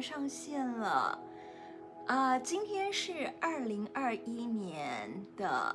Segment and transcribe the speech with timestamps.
[0.00, 1.18] 上线了
[2.06, 5.74] 啊、今天是二零二一年的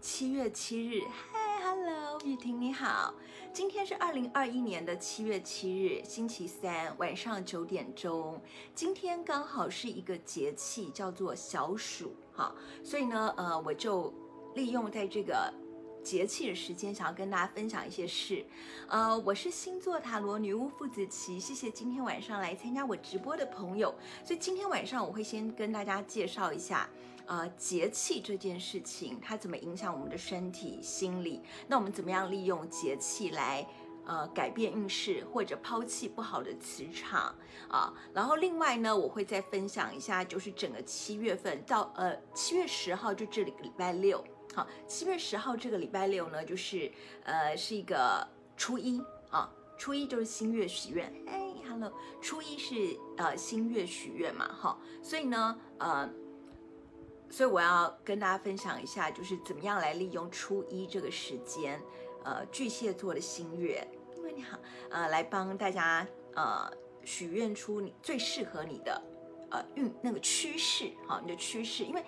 [0.00, 1.00] 七月七日。
[1.08, 3.14] 嗨，Hello，雨婷你好。
[3.52, 8.38] 今天是二零二一年的七月七日，星期三晚上九点钟。
[8.74, 12.54] 今天刚好是一个节气，叫做小暑哈，
[12.84, 14.12] 所以呢，呃，我就
[14.54, 15.52] 利用在这个。
[16.02, 18.44] 节气的时间，想要跟大家分享一些事。
[18.88, 23.94] 呃，我是星座塔罗女巫傅子琪，谢谢今天晚上来参加我直播的朋友。
[24.24, 26.88] 所以今天晚上我会先跟大家介绍一下，
[27.26, 31.40] 呃，节气这件事情它怎么影响我们的身体、心理。
[31.68, 33.66] 那我们怎么样利用节气来
[34.04, 37.34] 呃改变运势，或者抛弃不好的磁场
[37.68, 37.94] 啊？
[38.12, 44.22] 然后另外呢，我会再分享一下，就是整个七月份到呃七月十号就这里礼拜六。
[44.54, 46.92] 好，七月十号这个礼拜六呢，就是
[47.24, 51.10] 呃是一个初一啊，初一就是新月许愿。
[51.26, 56.06] 哎，Hello，初一是呃新月许愿嘛，哈，所以呢，呃，
[57.30, 61.80] 所以我要跟大家分享一下，就是怎么样来利用初一这个时间，
[62.22, 63.86] 呃，巨蟹座的新月，
[64.16, 64.58] 因为你好，
[64.90, 66.70] 呃，来帮大家呃
[67.04, 69.02] 许愿出你最适合你的
[69.50, 72.04] 呃运那个趋势，好，你的趋势，因为。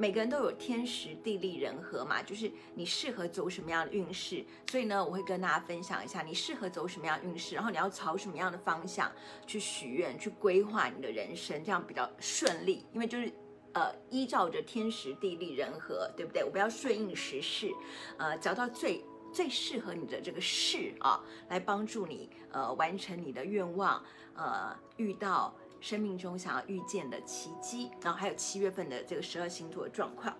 [0.00, 9.12] 每个人都有天时地利人和嘛，就是你适合走什么样的运势，所以呢，我会跟大家分享一下你适合走什么样的运势，然后你要朝什么样的方向
[9.46, 12.86] 去许愿、去规划你的人生，这样比较顺利。
[12.94, 13.30] 因为就是
[13.74, 16.42] 呃，依照着天时地利人和，对不对？
[16.42, 17.70] 我不要顺应时势，
[18.16, 24.02] 呃，找到最最适合你的这个事啊，来帮助你呃完成你的愿望，
[24.34, 25.54] 呃，遇到。
[25.80, 30.36] 生命中想要遇见的奇迹，然后还有七月份的这个十二星座的状况。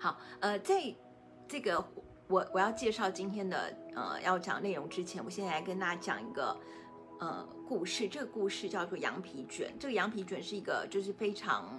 [0.00, 0.94] 好，呃，在
[1.46, 1.84] 这个
[2.26, 6.56] 我我要介绍今天的呃要讲内容之前，我现在来跟大家讲一个
[7.20, 8.08] 呃故事。
[8.08, 9.68] 这个故事叫做《羊皮卷》。
[9.78, 11.78] 这个《羊皮卷》是一个就是非常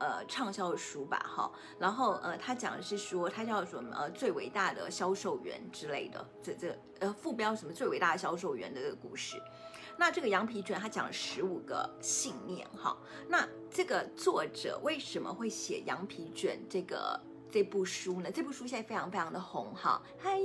[0.00, 1.50] 呃畅销的书吧，哈。
[1.78, 9.40] 然后呃，他讲的是说，他叫什么呃最伟大的销售员之类的，这这呃副标什么最伟大的销售员的这个故事。
[9.96, 12.96] 那这个羊皮卷，他讲了十五个信念哈。
[13.28, 18.30] 那这个作者为什么会写羊皮卷这个这部书呢？
[18.30, 20.38] 这部书现在非常非常的红哈，嗨，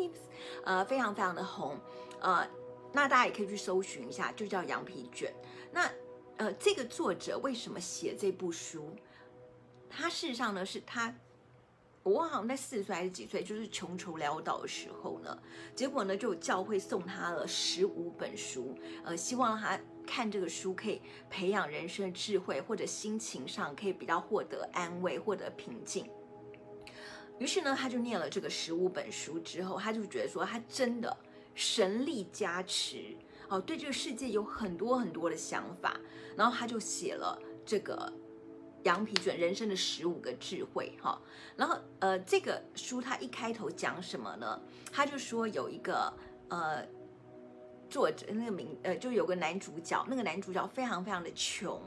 [0.64, 1.80] 呃，非常非常的红，
[2.22, 2.48] 呃，
[2.94, 5.34] 那大家也可以去搜寻一下，就叫羊皮卷。
[5.72, 5.92] 那
[6.38, 8.96] 呃，这个作者为什么写这部书？
[9.90, 11.14] 他事实上呢，是他。
[12.02, 15.38] 我好像在四岁还是几岁，就是穷愁潦倒的时候呢，
[15.76, 18.74] 结果呢，就有教会送他了十五本书，
[19.04, 26.10] 呃，希望他看这个书可以培养人生的智慧，或者心情上可以比较获得安慰，获得平静。
[27.38, 31.16] 于是呢，他就念了这个十五本书之后，他就觉得说，他真的
[31.54, 33.16] 神力加持，
[33.50, 36.00] 哦，对这个世界有很多很多的想法，
[36.36, 38.12] 然后他就写了这个。
[38.84, 41.22] 羊皮卷人生的十五个智慧，哈，
[41.58, 44.62] 然后呃，这个书它一开头讲什么呢？
[44.92, 46.14] 他就说有一个
[46.48, 46.88] 呃
[47.90, 51.82] 作者，那个名呃，就有个男主角，那个男主角非常非常的穷，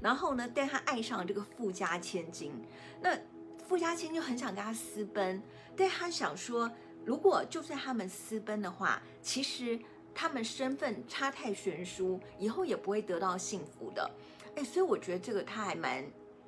[0.00, 2.50] 然后呢，但他爱上了这个富家千金，
[3.02, 3.18] 那
[3.68, 5.42] 富家千金很想跟他私奔，
[5.76, 6.70] 但他想说，
[7.04, 9.78] 如果就算他们私奔的话，其实
[10.14, 14.10] 他们身份差太悬殊，以后也不会得到幸福的，
[14.56, 16.02] 哎，所以我觉得这个他还蛮。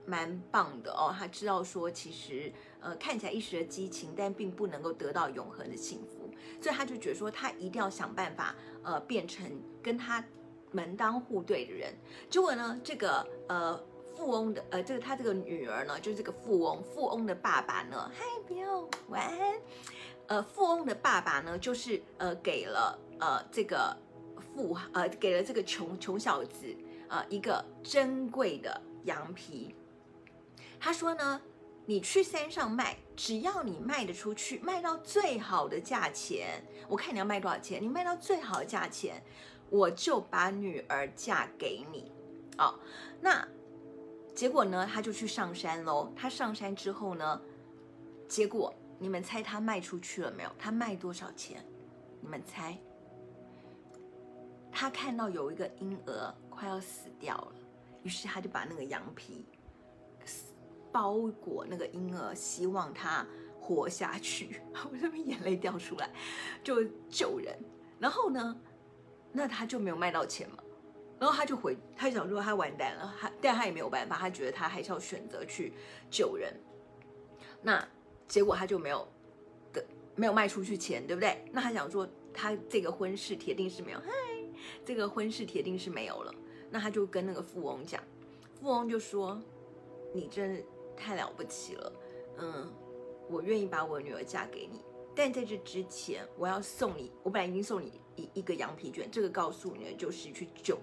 [0.06, 6.28] 蛮棒的哦，他知道说，其实呃看起来一时的激情，但并不能够得到永恒的幸福，
[6.60, 9.46] 所以他就觉得说，他一定要想办法呃变成
[9.82, 10.24] 跟他
[10.72, 11.94] 门当户对的人。
[12.28, 13.80] 结果呢，这个呃
[14.16, 19.54] 富翁的呃这个他这个女儿呢，就是这个富翁，富翁的爸爸呢，嗨，不要晚安。
[20.26, 23.96] 呃，富翁的爸爸呢，就是呃给了呃这个
[24.54, 26.74] 富呃给了这个穷穷小子
[27.08, 29.74] 呃一个珍贵的羊皮。
[30.80, 31.41] 他说呢，
[31.84, 39.22] 你去山上卖，只要你卖得出去，卖到最好的价钱，我看你要卖多少钱，你卖到最好的价钱，
[39.68, 42.10] 我就把女儿嫁给你。
[42.56, 42.74] 哦，
[43.20, 43.47] 那
[44.34, 46.10] 结果呢，他就去上山喽。
[46.16, 47.41] 他上山之后呢，
[48.27, 50.50] 结果你们猜他卖出去了没有？
[50.59, 51.62] 他卖多少钱？
[52.22, 52.78] 你们猜？
[54.72, 57.53] 他看到有一个婴儿快要死掉了，
[58.03, 59.44] 于是他就把那个羊皮。
[60.92, 63.27] 包裹那个婴儿，希望他
[63.60, 64.60] 活下去。
[64.91, 66.10] 我这边眼泪掉出来，
[66.63, 67.57] 就救人。
[67.98, 68.57] 然后呢，
[69.33, 70.57] 那他就没有卖到钱嘛。
[71.19, 75.75] 然后他就回，他想说他完蛋了，他但他也没有办法，他觉得他还是要选择去
[76.10, 76.54] 救人。
[77.60, 77.87] 那
[78.27, 79.07] 结果他就没有
[79.71, 79.84] 的，
[80.16, 81.45] 没有卖出去钱，对不对？
[81.53, 84.10] 那他想说，他这个婚事铁定是没有，嗨，
[84.83, 86.34] 这个婚事铁定是没有了。
[86.71, 88.03] 那他就跟那个富翁讲，
[88.59, 89.39] 富翁就说
[90.15, 90.65] ：“你真
[90.97, 91.92] 太了不起了，
[92.39, 92.72] 嗯，
[93.28, 94.81] 我愿意把我女儿嫁给你，
[95.15, 100.78] 但在这之前，我要送你，我本来已经送你一一个羊皮卷，这个告诉你的就是去救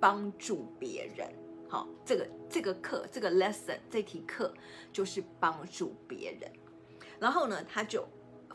[0.00, 1.32] 帮助别人。
[1.68, 4.52] 好，这个这个课这个 lesson 这题课
[4.92, 6.50] 就是帮助别人。
[7.18, 8.04] 然后呢，他就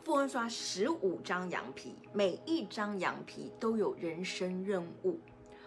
[0.04, 5.18] 富翁刷十五张羊皮，每一张羊皮都有人生任务。”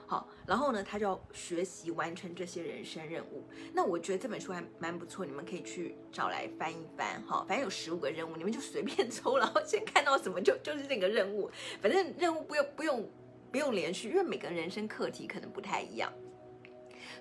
[0.10, 3.48] 好，然后呢，他就要学习完成这些人生任务。
[3.74, 7.22] 那我觉得这本书还蛮不错，你们可以去找来翻一翻。
[7.28, 11.52] 哈，反正有十五个任务，你们就随便 抽，然后先看到什么就就是这个任务。
[11.80, 13.10] 反正任务不用不用
[13.52, 16.12] 不用连续，因为每个人生课题可能不太一样。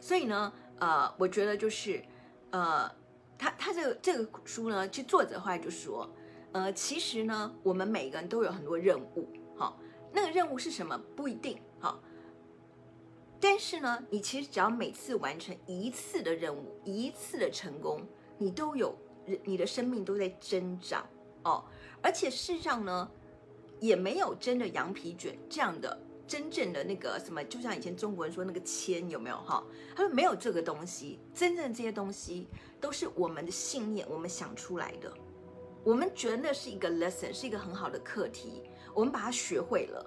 [0.00, 2.02] 所以呢，呃，我觉得就是，
[2.52, 2.91] 呃，
[3.37, 6.08] 他他这个这个书呢，其实作者后来就说，
[6.52, 9.29] 呃，其实呢，我们每个人都有很多任务。
[9.58, 9.79] 好，
[10.11, 11.61] 那个任务是什么不一定。
[11.79, 12.02] 好。
[13.40, 18.00] 但是呢，你其实只要每次完成一次的任务，一次的成功，
[18.37, 18.96] 你都有，
[19.44, 21.06] 你的生命都在增长
[21.44, 21.64] 哦。
[22.02, 23.11] 而且事实上呢，
[23.79, 25.96] 也没有真的羊皮卷这样的
[26.26, 29.62] 真正的那个什么，就像以前中国人说那个签有没有哈？
[29.94, 32.49] 他说没有这个东西，真正这些东西
[32.81, 35.12] 都是我们的信念，我们想出来的。
[35.84, 40.05] 我们觉得那是一个 lesson，是一个很好的课题，我们把它学会了。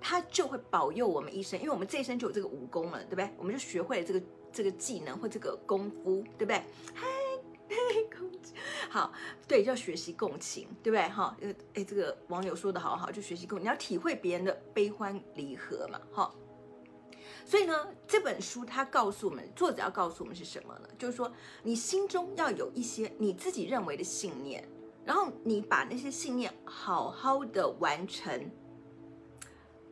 [0.00, 3.30] 他就会保佑我们一生，因为我们这一生就有这个武功了，对不对？
[3.36, 4.22] 我们就学会了这个
[4.52, 6.62] 这个技能或这个功夫，对不对？
[6.94, 7.06] 嗨，
[8.16, 8.54] 共情，
[8.88, 9.12] 好，
[9.46, 11.08] 对，就要学习共情，对不对？
[11.08, 11.36] 哈，
[11.74, 16.34] 哎，这个网友说的好好，就学习共，你要体会别人的悲欢离合嘛，哈。
[17.44, 17.74] 所以呢，
[18.06, 20.88] 这本书它告诉我们，作者要告诉我们是什么呢？
[20.98, 24.66] 就是说，你心中要有一些你自己认为的信念，
[25.04, 28.50] 然后你把那些信念好好的完成。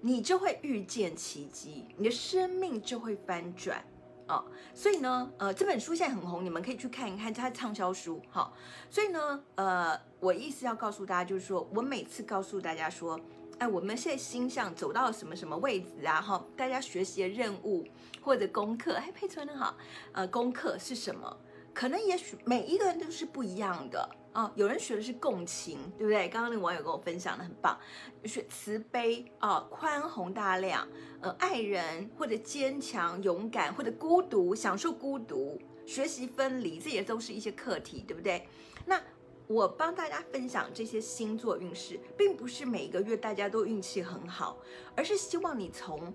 [0.07, 3.85] 你就会遇见奇迹，你的生命就会翻转
[4.29, 4.45] 哦。
[4.73, 8.23] 所以呢，呃，这本书现在很红，你们可以去看一看，它畅销书。
[8.31, 8.55] 好，
[8.89, 13.21] 所以呢，呃，我意思要告诉大家，就是说我每次告诉大家说，
[13.59, 16.21] 哎，我们现在星象走到什么什么位置啊？
[16.21, 17.85] 哈，大家学习的任务
[18.23, 19.77] 或者功课，哎，佩存的好，
[20.13, 21.37] 呃，功课是什么？
[21.75, 24.09] 可能也许每一个人都是不一样的。
[24.37, 26.29] 啊、哦，有人学的是共情，对不对？
[26.29, 27.81] 刚刚那个网友跟我分享的很棒，
[28.27, 30.87] 学慈悲啊、宽宏大量，
[31.23, 38.47] 呃，爱人或者坚强勇敢，或者孤独，享受孤独，学习分离，这也都是一些课题，对不对？
[38.85, 39.01] 那
[39.47, 44.59] 我帮大家分享这些星座运势，并不是每一个月大家都运气很好，
[44.95, 46.13] 而是希望你从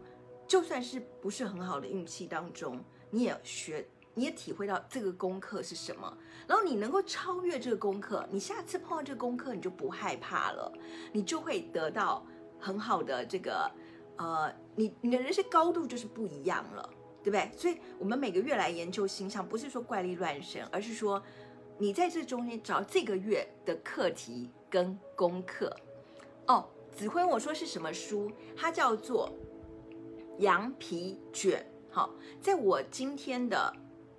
[0.47, 2.79] 就算是不是很好的运气当中，
[3.09, 3.83] 你也学。
[4.13, 10.69] 你也体会到这个功课是什么，然后你能够超越这个功课，你下次碰到这个功课，你就不害怕了，
[11.13, 12.25] 你就会得到
[12.59, 13.71] 很好的这个，
[14.17, 16.89] 呃，你你的人生高度就是不一样了，
[17.23, 17.49] 对不对？
[17.57, 21.23] 所以我们每个月来研究星象，不是说怪力乱神，而是说
[21.77, 25.73] 你在这中间找这个月的课题跟功课。
[26.47, 28.29] 哦，子辉，我说是什么书？
[28.57, 29.31] 它叫做
[30.41, 31.65] 《羊皮卷》。
[31.93, 32.09] 好，
[32.41, 33.73] 在我今天的。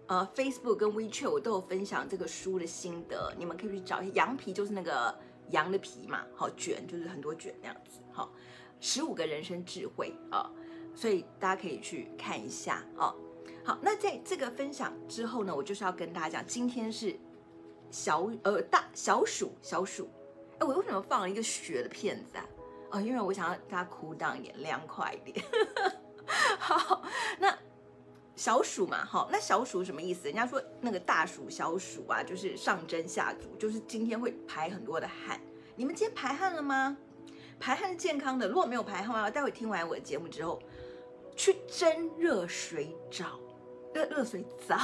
[0.09, 4.13] 呃，Facebook 跟 WeChat 我都有分享这个书的心得，你们可以去找一下。
[4.15, 5.17] 羊皮就是那个
[5.51, 8.31] 羊的皮嘛，好卷就是很多卷那样子，好，
[8.81, 10.51] 十五个人生智慧啊，
[10.95, 13.15] 所以大家可以去看一下啊。
[13.65, 17.17] 好，那在这个分享之后呢，我就是要跟大家讲，今天是
[17.91, 20.11] 小呃大小暑小暑，
[20.59, 22.45] 哎，我为什么放了一个雪的片子啊？
[22.91, 25.43] 哦，因为我想要大家 cool down 一点，凉快一点。
[26.59, 27.03] 好，
[27.39, 27.57] 那。
[28.35, 30.25] 小暑嘛，好，那小暑什么意思？
[30.25, 35.41] 人家说那个大暑、小暑啊，就是上蒸下煮，就是今天会排很多的汗。
[35.77, 36.97] 你们今天排汗了吗？
[37.61, 40.61] 排汗是健康的，如果没有排汗，待会听完我的节目之后，
[41.37, 43.39] 去蒸热水澡，
[43.95, 44.79] 热热水澡，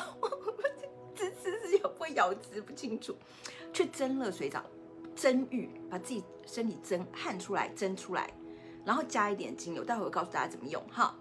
[1.16, 3.16] 滋滋滋又不会咬字不清楚，
[3.72, 4.62] 去蒸热水澡，
[5.16, 8.32] 蒸浴，把自己身体蒸汗出来，蒸出来，
[8.84, 11.16] 然后加一点精油，待会我告诉大家怎么用哈。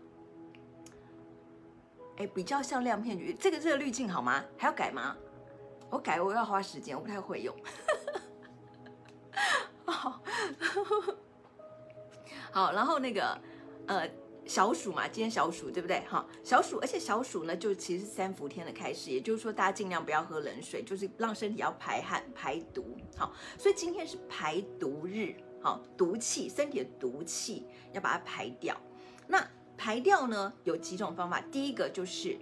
[2.18, 4.44] 哎，比较像亮片橘，这个这个滤镜好吗？
[4.58, 5.16] 还要改吗？
[5.90, 7.56] 我改我要花时间，我不太会用。
[9.86, 10.22] 好，
[12.52, 13.40] 好，然后那个
[13.86, 14.10] 呃
[14.46, 16.04] 小暑嘛，今天小暑对不对？
[16.08, 22.98] 好，小暑，而且小暑呢，就其实是三伏天的开始，也就是说大家尽量不要喝冷水，就是让身体要排汗排毒。
[23.16, 28.76] 好，所以今天是排毒日，好，毒气，身体的毒气要把它排掉。
[29.28, 29.48] 那。
[29.78, 32.38] 排掉呢，有几种方法，第一个就是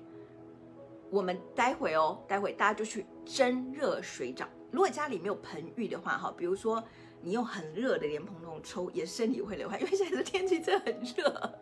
[1.10, 4.48] 我们待会哦，待会大家就去蒸热水澡。
[4.72, 6.84] 如果家里没有盆浴的话，哈，比如说
[7.22, 11.54] 你用很热的莲蓬头抽，也身体会流汗，因为现在的天气真的很热。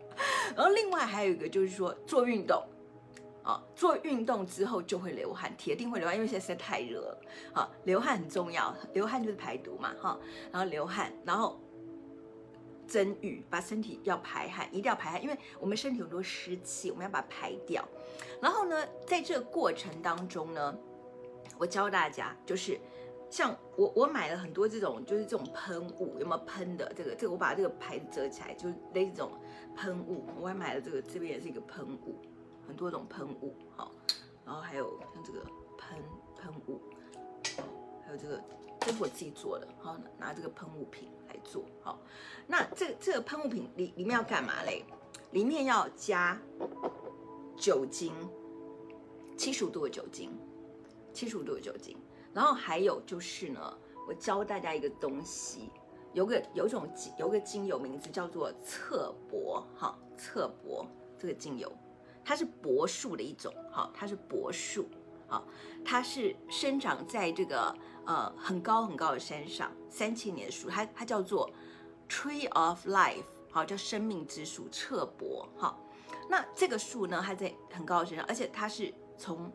[0.55, 2.63] 然后另外还有一个就是说做运动，
[3.43, 7.21] 啊，做运动之后就会流汗，铁定会流汗，因为现在实在太热了。
[7.53, 10.17] 啊，流汗很重要，流汗就是排毒嘛，哈。
[10.51, 11.59] 然后流汗，然后
[12.87, 17.83] 蒸浴，把身体要排汗，一定要排汗，因为我们身体很多湿气，我们要把它排掉。
[18.41, 20.77] 然后呢，在这个过程当中呢，
[21.57, 22.79] 我教大家就是。
[23.29, 26.93] 像我，我买了很多这种，就是这种喷雾，有没有喷的？
[26.95, 29.31] 这个，这个我把这个牌子折起来，就是类似这种
[29.75, 30.23] 喷雾。
[30.39, 32.21] 我还买了这个，这边也是一个喷雾，
[32.67, 33.91] 很多种喷雾，好，
[34.45, 35.39] 然后还有像这个
[35.79, 35.97] 喷
[36.37, 36.79] 喷雾，
[38.05, 38.39] 还有这个，
[38.81, 41.99] 这是我自己做的，好，拿这个喷雾瓶来做，好，
[42.45, 44.83] 那这这个喷雾瓶里里面要干嘛嘞？
[45.31, 46.39] 里面要加
[47.57, 48.13] 酒精，
[49.35, 50.29] 七十五度的酒精，
[51.11, 51.97] 七十五度的酒精。
[52.33, 55.71] 然后还有就是呢，我教大家一个东西，
[56.13, 56.87] 有个有种
[57.17, 60.85] 有个精油名字叫做侧柏，哈，侧柏
[61.17, 61.71] 这个精油，
[62.23, 64.87] 它是柏树的一种，哈，它是柏树，
[65.27, 65.43] 啊，
[65.83, 67.75] 它是生长在这个
[68.05, 71.49] 呃很高很高的山上，三千年的树，它它叫做
[72.09, 75.77] Tree of Life，好，叫生命之树，侧柏，哈，
[76.29, 79.51] 那这个树呢，它在很高的山上，而且它是从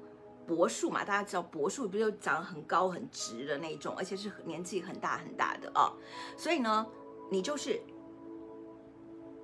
[0.47, 5.93] 柏树嘛，大家知道柏树不就长很高很直的那种，而且是年纪很大很大的啊、
[6.37, 6.87] 所以呢，
[7.31, 7.83] 你就是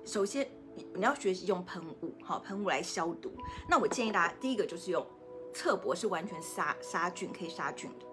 [0.03, 0.49] 首先
[0.93, 3.31] 你要学习用喷雾，好喷雾来消毒。
[3.69, 5.05] 那我建议大家第一个就是用
[5.53, 8.05] 侧柏，是完全杀杀菌可以杀菌的，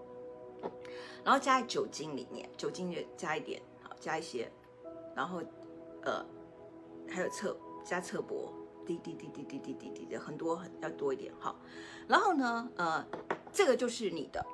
[1.25, 4.51] 然后加在酒精里面，酒精就加一点，好加一些，
[5.15, 5.43] 然后
[6.03, 6.25] 呃
[7.09, 8.53] 还有侧加侧柏。
[8.85, 11.55] 滴滴滴滴滴滴滴滴的很多很要多一点哈，
[12.09, 13.07] 然后呢，呃，
[13.53, 14.45] 这个就是你的。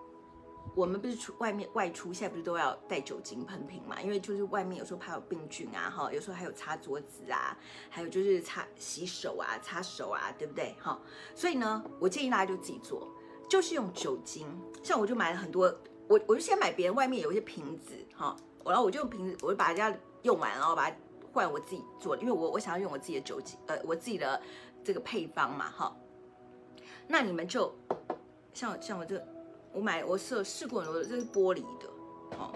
[0.77, 3.99] 我们不是出外面外出，现在不是都要带酒精喷瓶嘛？
[4.03, 7.57] 因为就是外面有时候怕有病菌啊，哈，有时候还有擦桌子啊，
[7.89, 10.77] 还有就是擦洗手啊，擦手啊，对不对？
[10.79, 11.01] 哈，
[11.35, 13.09] 所以呢，我建议大家就自己做，
[13.49, 14.47] 就是用酒精。
[14.83, 15.75] 像我就买了很多，
[16.09, 18.35] 我我就先买别人外面有一些瓶子，哈，
[18.65, 20.97] 然后我就用瓶子，我就把人家用完，然后把它。
[21.31, 24.41] 换我自己做的，因为我我想要用我自己的酒精，呃，我自己的
[24.83, 25.95] 这个配方嘛，哈。
[27.07, 27.73] 那你们就
[28.55, 29.23] 像像我这，
[29.73, 31.87] 我买我试试过很多，这是玻璃的，
[32.39, 32.51] 哦。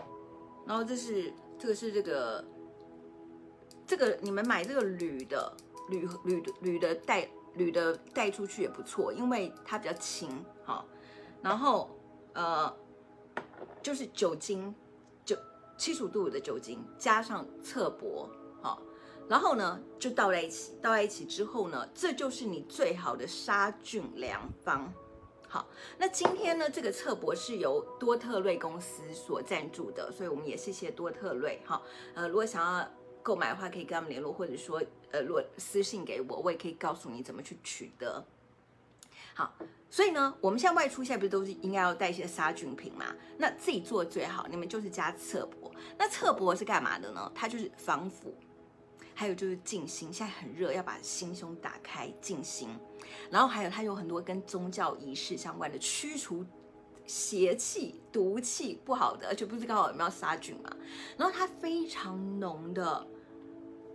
[0.67, 2.45] 然后这是这个是这个
[3.87, 5.53] 这个你们买这个铝的
[5.91, 10.83] 铝铝的铝的带铝的带出去也不错，因为它比较轻，哈。
[11.43, 11.91] 然后
[12.33, 12.75] 呃，
[13.83, 14.75] 就是酒精，
[15.25, 15.37] 就
[15.77, 18.29] 七十五度的酒精加上侧柏。
[18.63, 18.81] 好，
[19.29, 24.93] 然后呢，就倒在一起，倒在一起之后呢，这就是你最好的杀菌良方。
[25.49, 31.61] 好，那今天呢，这个侧柏是由多特瑞公司所赞助的，所以我们也谢谢多特瑞。
[31.67, 31.83] 好，
[32.15, 32.89] 呃，如果想要
[33.23, 38.25] 购买的话，可以跟他们联络，或者说，呃，如果私信给我，我也可以告诉你怎么去取得。
[39.35, 39.53] 好，
[39.89, 43.07] 所以呢，我们现在外出现在不是都是应该要带一些杀菌品嘛？
[43.39, 45.71] 那自己做最好，你们就是加侧柏。
[45.99, 47.33] 那侧柏是干嘛的呢？
[47.35, 48.35] 它就是防腐。
[49.15, 52.71] 还有就是静心，现在很热，要把心胸打开静心。
[53.31, 56.45] 然后还有它有很多跟宗教仪式相关的，驱除
[57.07, 60.75] 邪气、毒气不好的，而且不是刚好有没有杀菌嘛？
[61.19, 63.07] 然后它非常浓的，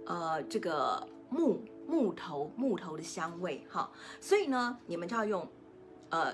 [0.05, 3.89] 呃，这个木木头木头的香味哈。
[4.21, 5.47] 所以呢，你们就要用，
[6.09, 6.31] 呃，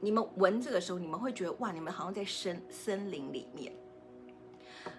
[0.00, 3.72] 你们闻这个时候，你们会觉得哇，你们好像在森森林里面。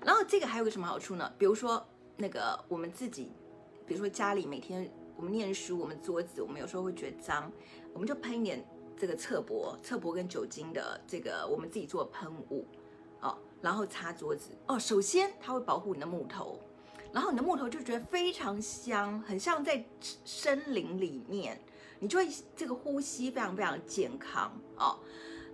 [0.04, 1.34] 然后这个还有个什么好处呢？
[1.38, 1.86] 比如说。
[2.18, 3.30] 那个我们自己，
[3.86, 7.52] 比如说家里每天我们念书，我们桌子我们有时候会觉得脏，
[7.92, 8.66] 我们就喷一点
[8.98, 12.66] 这个侧柏，侧柏跟酒精的这个我们自己做喷雾，
[13.20, 14.80] 哦，然后擦桌子哦。
[14.80, 16.58] 首先它会保护你的木头，
[17.16, 19.82] 然后你的木头就觉得非常香，很像在
[20.26, 21.58] 森林里面，
[22.00, 25.00] 你就会这个呼吸非常非常健康哦。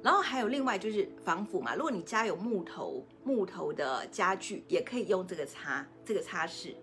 [0.01, 6.73] 然后还有另外就是防腐嘛，如果你家有木头木头的家具，也可以用这个擦这个擦拭，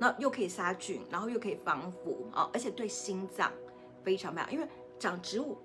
[0.00, 3.52] 那又可以杀菌，然后又可以防腐、哦，而且对心脏
[4.02, 4.66] 非常棒，因为
[4.98, 5.56] 长植物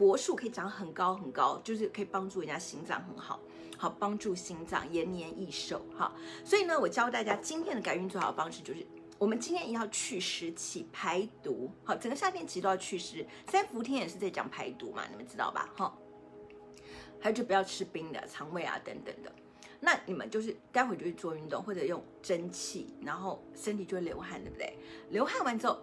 [0.00, 3.38] 柏树可以长很高很高，就是可以帮助人家心脏很好，
[3.76, 6.10] 好帮助心脏延年益寿哈。
[6.42, 8.86] 所以呢，我教大家今天的改运最好的方式就是，
[9.18, 15.68] 我们今天也要去湿气排毒，好，整个夏天其实都要去湿，三伏天也是在讲排毒嘛，你们知道吧？
[15.76, 15.94] 哈。
[17.20, 19.30] 还有就不要吃冰的，肠胃啊等等的。
[19.78, 24.78] 那你们就是待会就去做运动，或者用蒸汽，然后身体就会流汗，对不对？
[25.10, 25.78] 流汗完之后，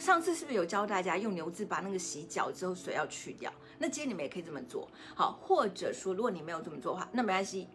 [0.00, 3.52] 上次是不是有教大家用牛渍把那个洗脚之后水要去掉？
[3.78, 7.68] 那今天你们也可以这么做，好，或者说如果你没有这么做的话，那没关系。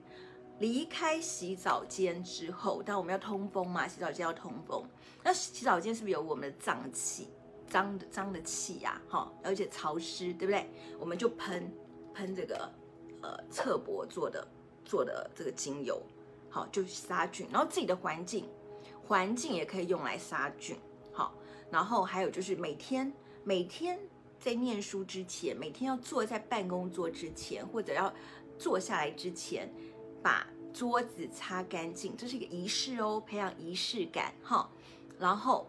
[0.58, 4.84] 离开洗澡间之后，但我们要通风嘛，洗澡间要通风。
[5.22, 7.27] 那洗澡间是不是有我们的脏器？
[7.67, 10.70] 脏的脏的气呀，哈，而且潮湿，对不对？
[11.00, 11.72] 我们就喷
[12.13, 12.72] 喷这个
[13.22, 14.48] 呃侧柏做的
[14.84, 16.01] 做的这个精油，
[16.50, 17.48] 好，就杀菌。
[17.51, 18.48] 然后自己的环境
[19.05, 20.77] 环境也可以用来杀菌，
[21.72, 23.12] 然后还有就是每天
[23.43, 24.00] 每天
[24.39, 28.13] 在念书之前，每天要坐在办公桌之前，或者要
[28.57, 29.74] 坐下来之前，
[30.22, 34.69] 把桌子擦干净，这是一个仪式哦，培养仪式感哈。
[35.17, 35.65] 然后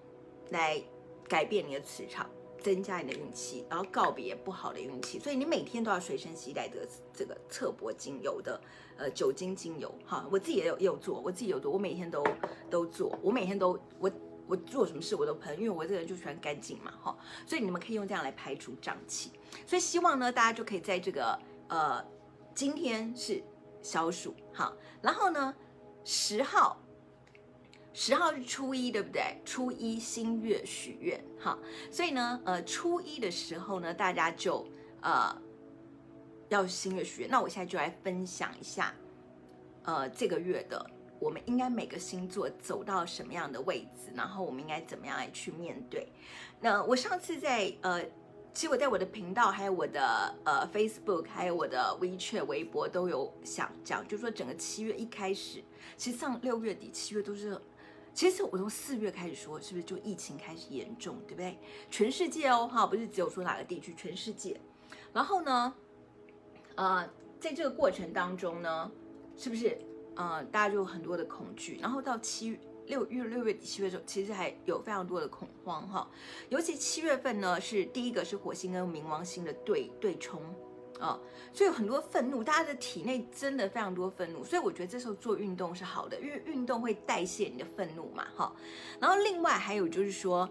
[0.50, 0.82] 来
[1.26, 2.28] 改变你的磁场，
[2.60, 5.18] 增加你的运气，然后告别不好的运气。
[5.18, 8.60] 所以你每天都要随身携带这个这个侧柏精油的
[8.98, 10.26] 呃酒精精油哈。
[10.30, 12.22] 我自己也有也有做，我自己有做，我每天都
[12.68, 14.10] 都做，我每天都我。
[14.46, 19.32] 我做什么事我都喷，因为我这个人就喜欢干净嘛，哈，所以你们可以用这样来排除胀气。
[19.66, 21.38] 所以希望呢，大家就可以在这个
[21.68, 22.04] 呃，
[22.54, 23.42] 今天是
[23.82, 25.54] 小暑，好，然后呢，
[26.04, 26.80] 十号，
[27.92, 29.40] 十号是初一，对不对？
[29.44, 31.58] 初一新月许愿，哈，
[31.90, 34.64] 所以呢，呃，初一的时候呢，大家就
[35.00, 35.36] 呃
[36.48, 37.30] 要新月许愿。
[37.30, 38.94] 那我现在就来分享一下，
[39.82, 40.90] 呃，这个月的。
[41.18, 46.12] 我们应该每个星座走到什么样的位置，然后我们应该怎么样来去面对？
[46.60, 48.02] 那我上次在呃，
[48.52, 55.62] 其实我在我的频道，还有我的呃 Facebook，还有我的 WeChat 微博都有想讲，就是说整个七月一开始，
[55.96, 57.60] 其实上六月底七月都是，
[58.14, 61.58] 其实我从四月开始说，是不是就疫情开始严重，对不对？
[61.90, 64.58] 全世界哦，哈，不是只有说哪个地区，全世界。
[65.12, 65.74] 然后呢，
[66.76, 67.08] 呃，
[67.40, 68.90] 在这个过程当中呢，
[69.36, 69.78] 是不是？
[70.16, 76.08] 呃，大家就有很多的恐惧，然后到七月、六月、六月底、七月的时候，其实还有非常多的恐慌哈。
[76.48, 80.40] 尤其七月份呢，是第一个是火星跟冥王星的对对冲
[80.98, 81.20] 啊，
[81.52, 88.50] 所以有很多愤怒，大家的体内真的非常多愤怒，所以我觉得这时候做运动是好的，因为运动会代谢你的愤怒嘛哈。
[88.98, 90.48] 然后另外还有就是说，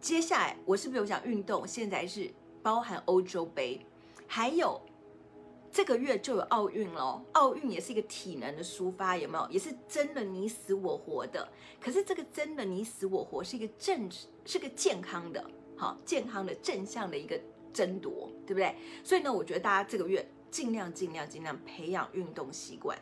[0.00, 1.66] 接下来我是不是有讲运动？
[1.66, 2.30] 现在是
[2.62, 3.80] 包含欧洲杯，
[4.26, 4.78] 还有。
[5.74, 9.44] 这个月就有奥运了，奥运也是一个体能的抒发，有没有？
[9.50, 11.48] 也是真的你死我活的。
[11.80, 14.08] 可是这个真的你死我活是一个正，
[14.44, 15.44] 是个健康的，
[15.76, 17.36] 好健康的正向的一个
[17.72, 18.72] 争夺，对不对？
[19.02, 22.96] 所以呢，我觉得大家这个月尽量尽量尽量培养运动习惯。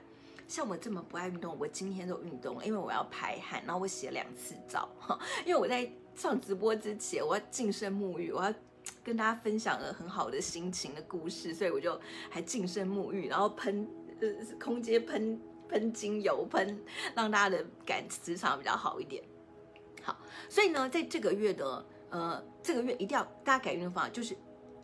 [0.48, 4.88] 像我这么不爱运动，我今天都运动了，因为我要排汗，然后我洗了两次澡，
[5.44, 8.54] 因为我在上直播之前我要净身沐浴，我要。
[9.04, 13.88] 跟大家分享了很好的心情的故事，所以我就还净身沐浴，然后喷
[14.20, 14.28] 呃
[14.60, 16.80] 空间喷喷精油喷，
[17.14, 19.22] 让大家的感磁场比较好一点。
[20.02, 20.16] 好，
[20.48, 24.36] 所以呢，在这个月的呃这个月一定要大家改运的方法就是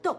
[0.02, 0.18] 动，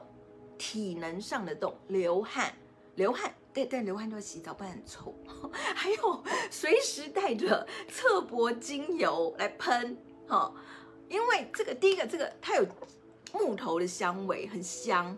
[0.58, 2.54] 体能上的动，流汗
[2.96, 5.14] 流汗，对对，流汗都要洗澡，不然很臭。
[5.76, 10.54] 还有随时带着侧柏精油来喷，哈，
[11.10, 12.66] 因为这个第一个这个它有。
[13.34, 15.16] 木头的香味很香，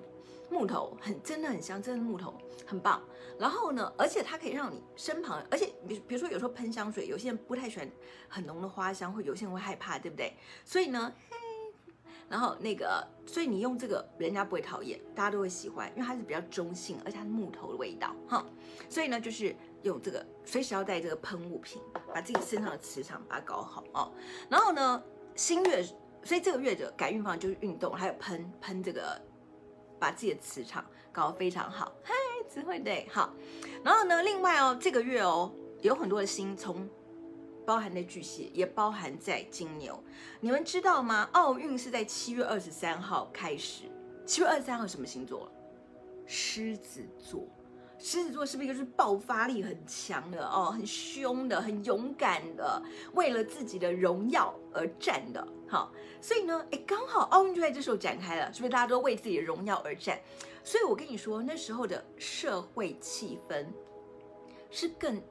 [0.49, 2.33] 木头很真的很香，真的木头
[2.65, 3.01] 很棒。
[3.39, 7.89] 然后呢，而且它可以让你身旁，而且比比如说有时候喷香水，有些人不太喜欢
[8.27, 10.33] 很浓的花香，或有些人会害怕，对不对？
[10.63, 11.37] 所以呢，嘿，
[12.29, 18.45] 然后那个，所以你用这个，人家不会讨厌，大家都会喜欢，因为它是比较中性，而且它是木头的味道，哈。
[18.89, 21.81] 所以呢，就是用这个，随时要带这个喷雾瓶，
[22.13, 24.11] 把自己身上的磁场把它搞好哦。
[24.49, 25.01] 然后呢，
[25.33, 25.83] 新月。
[26.23, 29.19] 所以这个月的改运方就是运动，还有喷喷这个，
[29.99, 31.91] 把自己的磁场搞得非常好。
[32.03, 32.13] 嗨，
[32.49, 33.33] 智慧对，好。
[33.83, 36.87] 然后呢，另外哦，这个月哦，有很多的星，从
[37.65, 40.01] 包含在巨蟹，也包含在金牛。
[40.39, 41.29] 你们知道吗？
[41.33, 43.83] 奥运是在七月二十三号开始。
[44.25, 45.51] 七月二十三号什么星座？
[46.25, 47.47] 狮子座。
[48.01, 52.81] 狮子座是不是就是爆发力很强的哦，很凶的，很勇敢的，
[53.13, 55.47] 为了自己的荣耀而战的？
[55.69, 60.19] 好，所以呢，哎，刚好奥运就在这时候展开了，是不是大家都为自己的荣耀而战？
[60.63, 63.67] 所以我跟你说，那时候的社会气氛
[64.71, 65.21] 是更，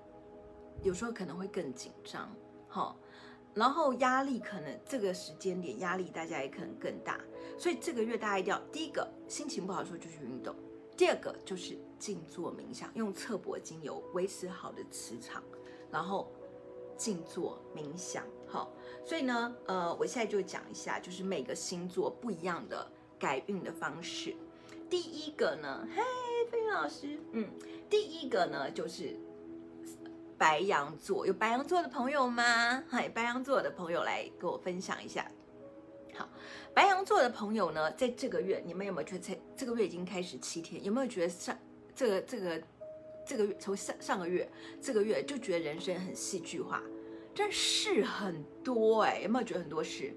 [0.85, 2.33] 有时候可能会更紧张，
[2.69, 2.97] 好，
[3.53, 7.19] 然后压力可能这个时间点压力大家也可能更大，
[7.59, 10.55] 所以这个月大家一定要，第一个心情不好的时候就去运动。
[10.97, 15.43] 第二个就是静坐冥想，用侧脖精油维持好的磁场，
[15.93, 16.33] 然后
[16.97, 18.25] 静坐冥想。
[18.49, 18.73] 好，
[19.05, 24.35] 所以呢，呃，我现在就讲一下，就是每个星座不一样的改运的方式。
[24.89, 26.03] 第一个呢，嘿，
[26.51, 27.49] 飞云老师，嗯，
[27.89, 29.15] 第一个呢就是
[30.37, 32.83] 白羊座，有白羊座的朋友吗？
[32.89, 35.31] 嗨，白羊座的朋友来跟我分享一下。
[36.15, 36.29] 好，
[36.75, 41.57] 白羊座的朋友呢，在这个月，你们有没有觉得，这个月已经开始七天，有没有觉得上
[42.01, 42.63] 这个这个
[43.27, 44.49] 这个月从上上个月
[44.81, 46.83] 这个月就觉得人生很戏剧化，
[47.35, 50.11] 这事很多哎，有没有觉得很多事？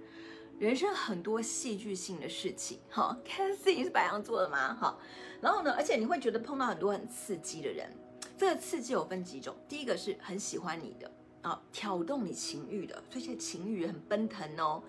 [0.60, 4.74] 人生很多戏剧性的事情，哈，看自己是白羊座的吗？
[4.74, 4.98] 哈，
[5.42, 7.92] 然后呢，而且你会觉得碰到很多很刺激的人，
[8.38, 11.12] 这个刺激有分几种，第一个是很喜欢你的
[11.44, 14.82] 啊，挑动你情欲的，所以现在情欲很奔腾哦。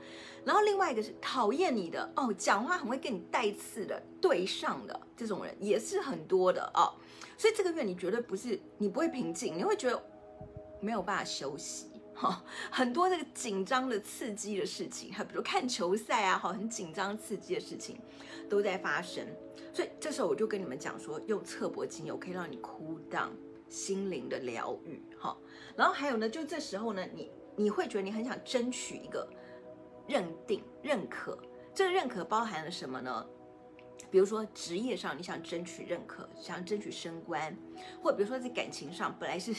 [0.45, 6.95] 然后另外一个是讨厌你的哦，讲话很会跟你带刺的，对上的这种人也是很多的哦。
[7.37, 10.03] 所以这个月你绝对不是，你不会平静，你会觉得
[10.81, 11.89] 没有办法休息。
[12.15, 17.99] 哈， 很多这个紧张的、刺激的事情，还比如看球赛啊，哈，很紧张、刺激的事情
[18.49, 19.27] 都在发生。
[19.73, 23.31] 所以这时候我就跟你们讲说，用侧柏精油可以让你 cool down
[23.69, 25.37] 心灵的疗愈，哈。
[25.77, 29.29] 然后还有呢，就这时候呢，你你会觉得你很想争取一个
[30.07, 31.39] 认定、认可。
[31.75, 33.27] 这个认可包含了什么呢？
[34.11, 37.57] 比如说职业上你想争取认可，想争取升官，
[38.03, 39.55] 或比如说在感情上本来是。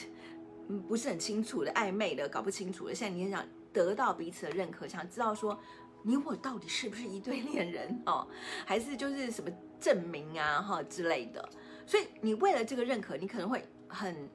[0.67, 2.95] 嗯，不是很清楚的暧昧的，搞不清楚的。
[2.95, 5.55] 现在你很想得到彼此的认可，想知道说
[6.01, 8.27] 你我到底是不是一对恋人 哦，
[8.65, 11.47] 还是就是什么证明啊哈之类的。
[11.85, 14.29] 所以你为了这个认可，你可能会很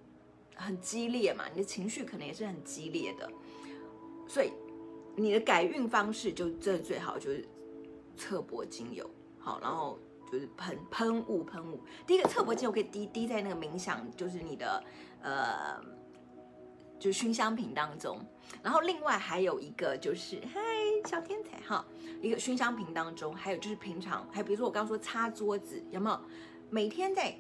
[0.55, 3.31] 很激烈嘛，你的情绪可能也是很激烈的。
[4.27, 4.53] 所以
[5.17, 7.47] 你的改运方式就这最好就是
[8.17, 9.09] 侧柏精油，
[9.39, 9.99] 好，然后
[10.31, 11.81] 就是喷喷雾喷雾。
[12.07, 14.85] 第一个侧柏精油可以滴滴在那个冥想，就是你的
[15.23, 15.83] 呃。
[17.01, 18.21] 就熏香瓶当中，
[18.63, 20.61] 然后另外还有一个就是，嗨，
[21.09, 21.83] 小天才哈，
[22.21, 26.21] 一个熏香瓶当中，还有就是平常，还比如说我刚刚说擦桌子，有没有？
[26.69, 27.35] 每天在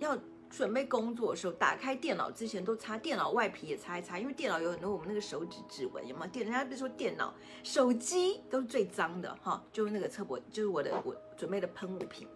[0.00, 0.18] 要
[0.56, 6.30] 准备工作的时候，打开电脑之前都擦，电脑外皮也擦一擦，因为电脑有很多我们那个手指指纹，有没有？
[6.30, 12.28] 电人家不是说电脑、手机都是最脏的哈，就是那个侧柏，就是我的我准备的喷雾瓶，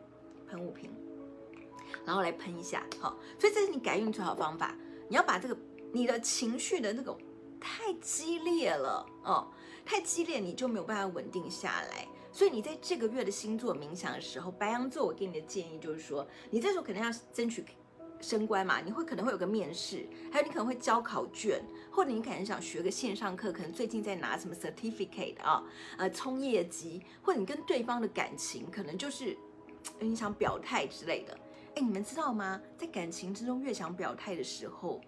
[0.49, 0.91] 喷雾瓶，
[2.05, 4.75] 然后来喷一下，好，所以这是你改运最好的方法，
[5.09, 5.57] 你要把这个。
[5.91, 7.19] 你的情绪的那种
[7.59, 9.49] 太激烈了哦，
[9.87, 12.07] 太激烈你就没有办法稳定下来。
[12.31, 17.65] 所以你在这个月的星座冥想的时候，白羊座我给你的建议就是说，你这时候可能要争取
[18.21, 25.63] 升官嘛，你会可能会有个面试，还有你可能会交考卷，或者你可能想学个线上课，可能最近在拿什么 certificate 啊，
[25.97, 29.37] 呃，冲业绩，或者你跟对方的感情可能就是
[30.01, 31.39] 你想表态之类的。
[31.77, 32.61] 哎，你们知道吗？
[32.77, 35.01] 在感情之中越想表态的时候。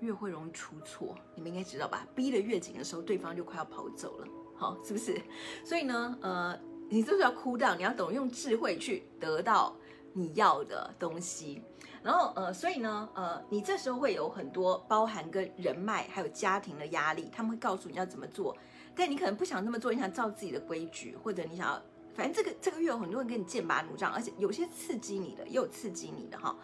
[0.00, 2.06] 越会容易出错，你们应该知道吧？
[2.14, 5.20] 逼得越紧的时候，对方就快要跑走了，好，是不是？
[5.62, 9.76] 所以呢，呃，你就是要哭到你要懂用智慧去得到
[10.12, 11.62] 你要的东西。
[12.02, 18.56] 然后，呃，所以呢，呃，你这时候会有很多包含跟人脉还有家庭的压力，他们会告诉你要怎么做，
[18.94, 21.82] 但你可能不想这么做，你想照自己的规矩，或者你想要，
[22.14, 26.56] 反正这个这个月有很多人跟你剑拔弩张，而且有些刺激你的，也有刺激你的哈，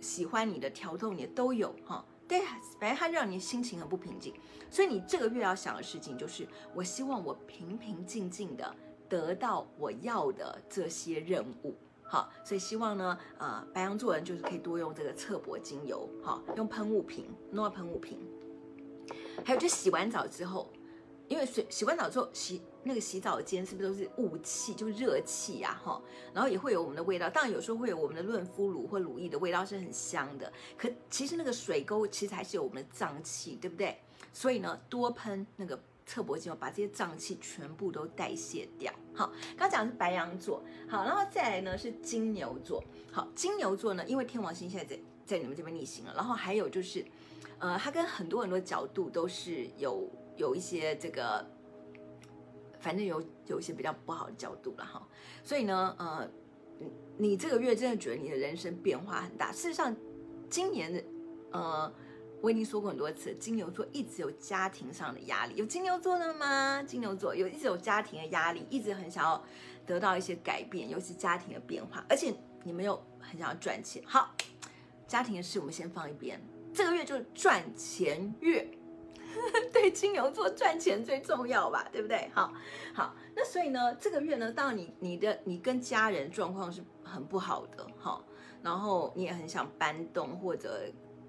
[0.00, 2.04] 喜欢你的、挑逗你的都有哈。
[2.28, 2.40] 对，
[2.78, 4.34] 反正它让你心情很不平静，
[4.70, 8.74] 所以你这个月要想的事情就是，我希望我平平静静的
[9.08, 11.74] 得到我要的这些任务，
[12.06, 18.18] 好，所以希望呢，呃，白羊座人就是可以多用这个侧柏精油，好，用喷雾瓶，弄到喷雾瓶，
[19.44, 20.70] 还有就洗完澡之后。
[21.26, 26.00] 因为水洗完澡之后洗那个洗澡间是不是都是雾气，就热气呀，哈，
[26.34, 27.30] 然后也会有我们的味道。
[27.30, 30.52] 当然有时候会有我们的润肤乳或乳液的味道是很香的。
[30.76, 33.96] 可其实那个水沟其实还是有我们的脏气，对不对？
[34.34, 38.92] 所以呢，多喷那个侧柏精油，把这些脏气全部都代谢掉。
[39.14, 42.82] 好，刚讲的是白羊座，好，然后再来呢是金牛座。
[43.12, 47.04] 好，金牛座呢，因为天王星现在在在你们这边逆行了，然后还有就是，
[47.58, 50.08] 呃，它跟很多很多角度都是有。
[50.36, 51.48] 有一些这个，
[52.80, 55.08] 反正有有一些比较不好的角度了哈，
[55.44, 56.28] 所以呢，呃，
[57.16, 59.52] 你这个月真的觉得你的人生变化很大。
[59.52, 59.94] 事实上，
[60.50, 61.04] 今年的，
[61.52, 61.94] 呃，
[62.44, 65.54] 我已经说过很多次，金牛座一直有家庭上的压力。
[65.56, 66.82] 有金牛座的吗？
[66.82, 69.42] 金牛座有一直有家庭的压力，一直很想要
[69.86, 74.02] 得到一些改变，尤其家庭的变化，而且你们又很想要赚钱。
[74.04, 74.34] 好，
[75.08, 76.38] 家庭的事我们先放一边，
[76.74, 78.70] 这个月就是赚钱月。
[79.72, 82.30] 对金牛座赚钱最重要吧，对不对？
[82.34, 82.52] 好，
[82.92, 88.22] 好，那所以呢，这个月呢，到你你的你跟家人状况是很不好的，哈，
[88.62, 90.82] 然后你也很想搬动，或者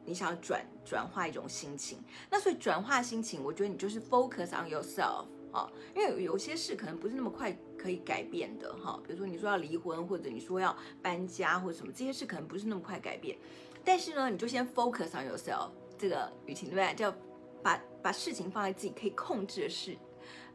[0.05, 1.97] 你想要转转化一种心情，
[2.29, 13.37] 那所以转化心情，我觉得你就是 focus on yourself 啊，因为有些事可能不是那么快可以改变的，哈，比如说你说要离婚，或者你说要搬家或者什么，这些事可能不是那么快改变，
[13.83, 16.95] 但是呢，你就先 focus on yourself，这个雨晴对不对？
[16.95, 17.13] 叫
[17.61, 17.81] 把。
[18.05, 19.97] 把事情放在自己可以控制的事，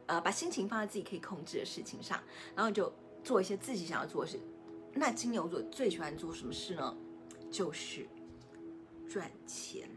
[0.05, 2.17] 呃，把心情放在自己可以控制的事情上，
[2.55, 2.89] 然后就
[3.25, 4.39] 做一些自己想要做的事。
[4.93, 6.95] 那金牛座最喜欢做什么事呢？
[7.51, 8.07] 就是
[9.11, 9.89] 赚钱，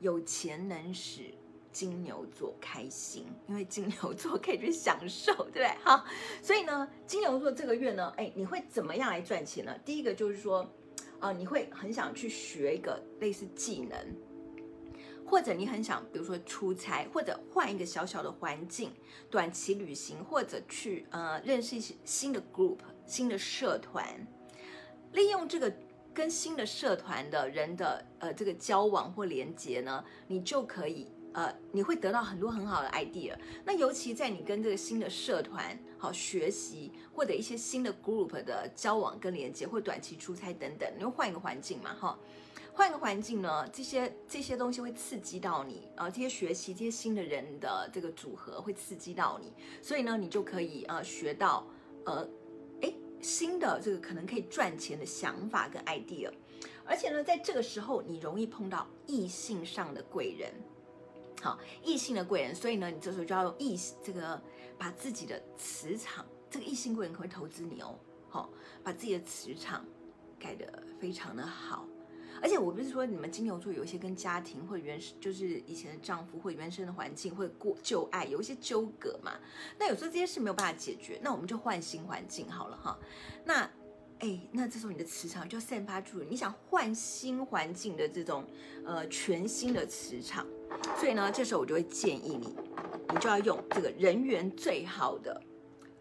[0.00, 1.34] 有钱能使
[1.70, 5.68] 金牛座开心，因为金牛座可以去享受，对不对？
[5.84, 6.02] 好，
[6.40, 9.78] 所以呢，金牛座这个月呢，哎，你会怎么样来赚钱呢？
[9.84, 10.62] 第一个就是说，
[11.20, 13.98] 啊、呃，你会很想去学一个类似技能，
[15.26, 18.90] 或者你很想，比如说出差，或者换一个小小的环境，
[19.28, 24.26] 短期旅行，或者去呃认识一些新的 group、新的社团，
[25.12, 25.70] 利用这个。
[26.14, 33.36] 跟新的社团的人的呃这个交往或连接呢，你就可以呃你会得到很多很好的 idea。
[33.64, 42.16] 那尤其在你跟这个新的社团好学习或者一些新的 group 的交往跟连接，或短期出差等等，你会换一个环境嘛哈？
[42.72, 51.66] 换一个环境呢，这些这些东西会刺激到你啊，这些学习这些新的人的这个组合会刺激到你，所以呢，你就可以呃学到
[52.06, 52.28] 呃。
[53.24, 56.30] 新的这个可能可以赚钱的想法跟 idea，
[56.84, 60.52] 而且呢，在这个时候你容易碰到异性上的贵人，
[61.40, 64.40] 好，异性的贵人，所以呢，你这时候就要用异这个
[64.78, 68.50] 把自己的磁场，这个异性贵人可会投资你哦，好，
[68.82, 69.82] 把自己的磁场
[70.38, 71.88] 改得非常的好。
[72.44, 79.32] 而且我不是说你们金牛座有一些跟家庭或原，就是以前的丈夫或原生的环境或过旧爱有一些纠葛嘛？
[79.78, 82.98] 那有时候这些事没有办法解决，那我们就换新环境好了哈。
[83.46, 83.62] 那
[84.18, 88.44] 哎，那这时候你的磁场就散发出你想换新环境的这种
[88.84, 90.46] 呃全新的磁场。
[90.98, 92.54] 所以呢，这时候我就会建议你，
[93.08, 95.42] 你就要用这个人缘最好的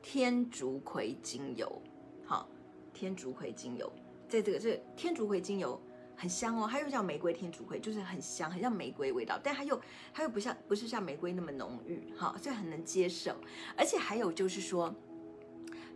[0.02, 1.82] 天竺葵精油。
[2.26, 2.50] 好，
[2.94, 3.90] 天竺葵精油，
[4.28, 5.82] 在这个这个天竺葵精油。
[6.16, 9.80] 很香哦，它又叫玫瑰天竺葵，就是很香，很像玫瑰味道，但它又
[10.14, 13.36] 它又不像不是像玫瑰那么浓郁哈，所以很能接受。
[13.76, 14.94] 而且还有就是说，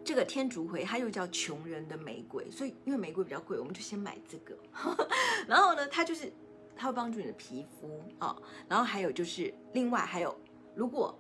[0.04, 4.58] 这个天竺葵它又叫穷人的玫瑰，所以因为玫瑰比较贵，我们就先买这个。
[5.48, 6.34] 然后呢，它就是
[6.76, 8.36] 它会帮助你的皮肤啊。
[8.68, 10.36] 然后还有就是另外还有，
[10.76, 11.18] 如果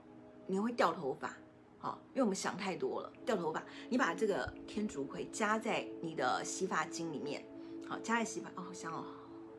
[0.47, 1.37] 你会掉头发，
[1.77, 7.45] 好，因为我们想太多了，掉头发，你把这个天竺葵加在你的洗发精里面。
[7.87, 9.05] 好，加在洗发哦，好香哦，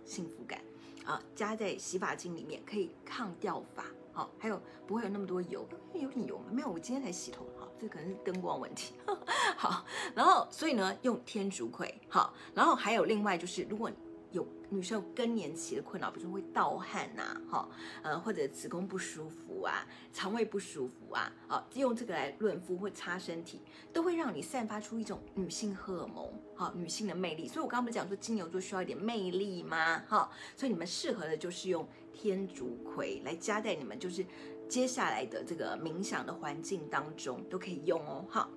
[0.05, 0.61] 幸福感
[1.05, 1.23] 啊！
[1.35, 6.45] 加在洗发精里面可以抗掉发，好，还有不会有那么多油，有点油吗？
[6.53, 8.95] 没有，我今天才洗头，好，这可能是灯光问题。
[9.57, 13.91] 好，然后所以呢，用天竺葵，好，然后还有另外就是，如果
[14.31, 17.69] 有女生有更年期的困扰，比如说会盗汗呐，哈，
[18.03, 27.47] 呃，或者子宫不舒服啊，肠胃不舒服啊，啊，用这个来润肤或擦身体，都会让你散发出一种女性荷尔蒙，好，女性的魅力。
[27.47, 30.03] 所以我刚刚不是讲说金牛座需要一点魅力吗？
[30.09, 34.27] 哈，所以你们适合的就是用天竺葵来加在你们就是
[34.69, 38.51] 接下来的这个冥想的环境当中都可以用哦，哈。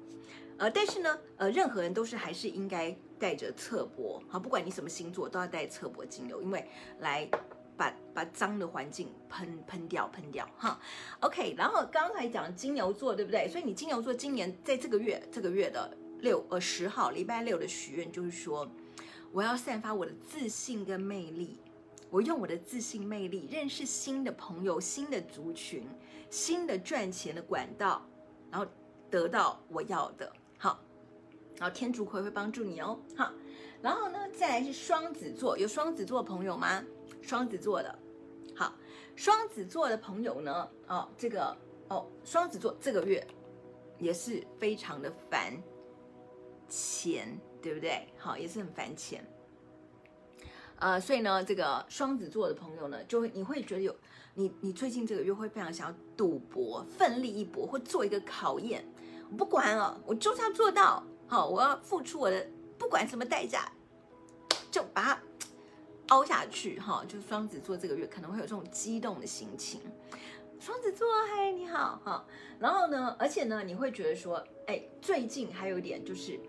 [0.58, 6.68] 呃，但是呢，呃，任何人都是还是应该带着侧柏，好，不管你什么星座，都要带侧柏精油，因为
[7.00, 7.30] 来
[7.78, 10.80] 把把脏的环境喷喷掉，喷掉，哈。
[11.20, 13.48] OK，然后刚才讲金牛座，对不对？
[13.48, 18.68] 所以你金牛座今年在这个月，这个月的六呃十号礼拜六的许愿就是说，
[19.32, 21.58] 我要散发我的自信跟魅力，
[22.10, 25.88] 我用我的自信魅力认识新的朋友、新的族群、
[26.30, 28.06] 新的赚钱的管道，
[28.50, 28.66] 然后
[29.10, 30.32] 得到我要的。
[30.58, 30.80] 好，
[31.58, 33.00] 然后天竺葵会帮助你哦。
[33.18, 33.32] 好，
[33.82, 36.84] 然后呢，再来是双子座，有双子座的朋友吗？
[37.22, 38.00] 双子座的，
[38.56, 38.76] 好，
[39.16, 41.58] 双子座的朋友呢，哦，这个
[41.90, 43.26] 哦，双子座这个月
[43.98, 45.54] 也是非常的烦
[46.72, 48.08] 钱，对不对？
[48.18, 49.22] 好，也是很烦钱。
[50.80, 53.96] 呃，所以呢，这个双子座的朋友呢，就会你会觉得有
[54.34, 58.84] 你，你最近这个月会非常想要赌博，奋力一搏，或做一个考验。
[59.38, 62.48] 不管了，我就是要做到好，我要付出我的，
[62.80, 63.72] 不管什么代价，
[64.72, 65.22] 就把它
[66.08, 67.06] 凹下去哈。
[67.08, 69.82] 就双子座这个月可能会有这种激动的心情。
[70.60, 72.26] 双子座，嗨，你好哈。
[72.60, 76.40] 然后呢，而且呢，你会觉得说，哎，最近还有一点就是，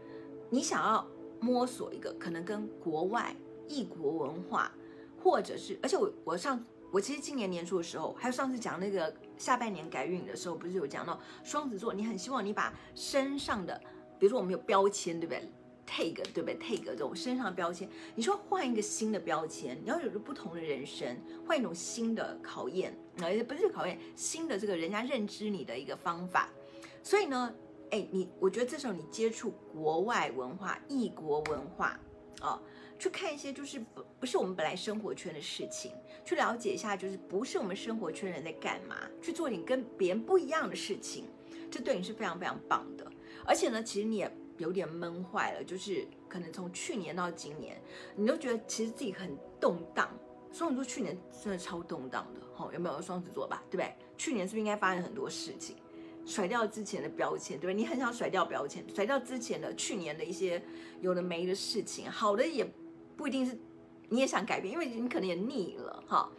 [0.52, 1.06] 你想要
[1.40, 3.34] 摸索一个可能跟国外
[3.66, 4.70] 异国文化，
[5.18, 6.62] 或者是，而且我我上。
[6.90, 13.80] 我其实今年年初的时候，还有上次讲那个下半年改运的时候，不是有讲到双子座，你很希望你把身上的，
[14.18, 15.48] 比如说我们有标签，对不对
[15.86, 26.50] ？tag，对不对？tag 这种身上的标签，你说换一个新的标签，你要有个不同的人生，换一种新的考验，而且不是考验，新的这个人家认知你的一个方法。
[27.02, 27.54] 所以呢，
[27.92, 31.98] 哎，你我觉得这时候你接触国外文化、异国文化
[32.40, 32.60] 啊。
[32.98, 35.90] 去看一些就是不不是我们本来生活圈的事情，
[36.24, 41.24] 去了解一下就是不是我们生活圈人在干嘛，去做点跟别人不一样的事情，
[41.68, 43.04] 这对你是非常非常棒的。
[43.44, 47.76] 而且呢，其实你也有点闷坏了，就是可能从去年到今年，
[48.14, 50.08] 你都觉得其实自己很动荡，
[50.52, 53.64] 双子座去年真的超动荡的，哈，有没有双子座吧？
[53.68, 53.92] 对不对？
[54.16, 55.74] 去年是不是应该发生很多事情？
[56.24, 57.74] 甩掉之前的标签，对不对？
[57.74, 60.62] 你很想甩掉标签，甩掉之前的去年的一些
[61.00, 62.64] 有的没的事情，好的也
[63.16, 63.58] 不一定是
[64.08, 66.30] 你也想改变，因为你可能也腻了，哈，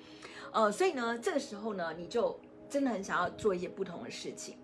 [0.51, 4.55] 呃，所以呢，这个时候呢，你就真的很想要做一些不同的事情。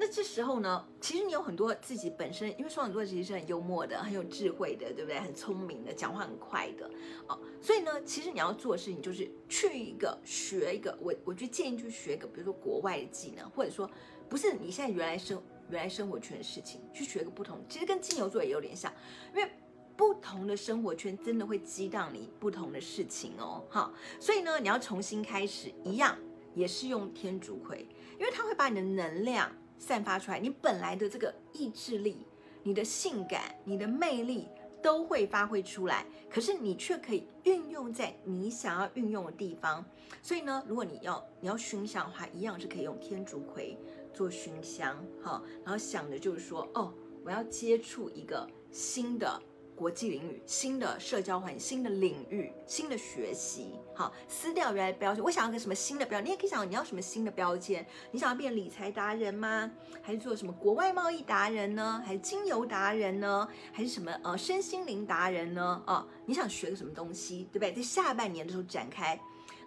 [0.00, 5.18] 那这时候呢，其实你有很多自己本身，因为双子座其实是很幽默的，很有智慧的，对不对？
[5.18, 6.88] 很聪明的，讲话很快的，
[7.26, 13.90] 哦，所以呢，其实你要做的事情就是去一个学一个，我我就建议去学一个，比如说国外的技能，或者说
[14.28, 18.92] 不是你现在原来生原来生活圈的事情，去学一个不同，其实跟金牛座也有点像，
[19.34, 19.50] 因为
[19.96, 26.16] 不同的生活圈真的会激荡你不同的事情哦，好，所以呢，你要重新开始，一样
[26.54, 27.84] 也是用天竺葵，
[28.16, 29.50] 因为它会把你的能量。
[29.78, 32.26] 散发出来，你本来的这个意志力、
[32.62, 34.48] 你的性感、你的魅力
[34.82, 39.84] 都会发挥出来，可是你却可以运用在你想要运用的地方。
[40.22, 43.78] 所以呢，如果你要你要熏香的话，一样是可以用天竺葵
[44.12, 46.92] 做熏香，哈，然后想的就是说，哦，
[47.24, 49.40] 我要接触一个新的。
[49.78, 55.22] 国际领域，新的社交环境，新的领域，新的学习，好，撕掉原来标签。
[55.22, 56.26] 我想要个什么新的标签？
[56.26, 57.86] 你也可以想，你要什么新的标签？
[58.10, 59.70] 你想要变理财达人吗？
[60.02, 62.02] 还是做什么国外贸易达人呢？
[62.04, 63.48] 还是精油达人呢？
[63.72, 65.80] 还是什么呃身心灵达人呢？
[65.86, 67.72] 哦，你想学个什么东西，对不对？
[67.72, 69.16] 在下半年的时候展开，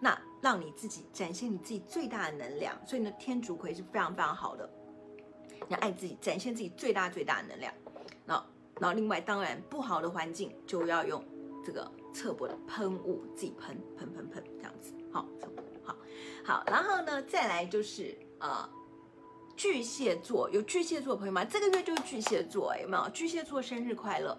[0.01, 2.77] 那让你自己展现你自己最大的能量。
[2.85, 4.69] 所以呢，天竺葵是非常非常好的，
[5.69, 7.73] 你要爱自己，展现自己最大最大的能量。
[8.79, 11.23] 然后，另外当然不好的环境就要用
[11.63, 15.27] 这个侧柏的喷雾，自己喷喷喷喷这样子，好，
[15.83, 15.95] 好，
[16.43, 16.63] 好。
[16.65, 18.67] 然后呢，再来就是呃，
[19.55, 21.45] 巨蟹座有巨蟹座朋友吗？
[21.45, 23.09] 这个月就是巨蟹座，有没有？
[23.09, 24.37] 巨蟹座生日快乐！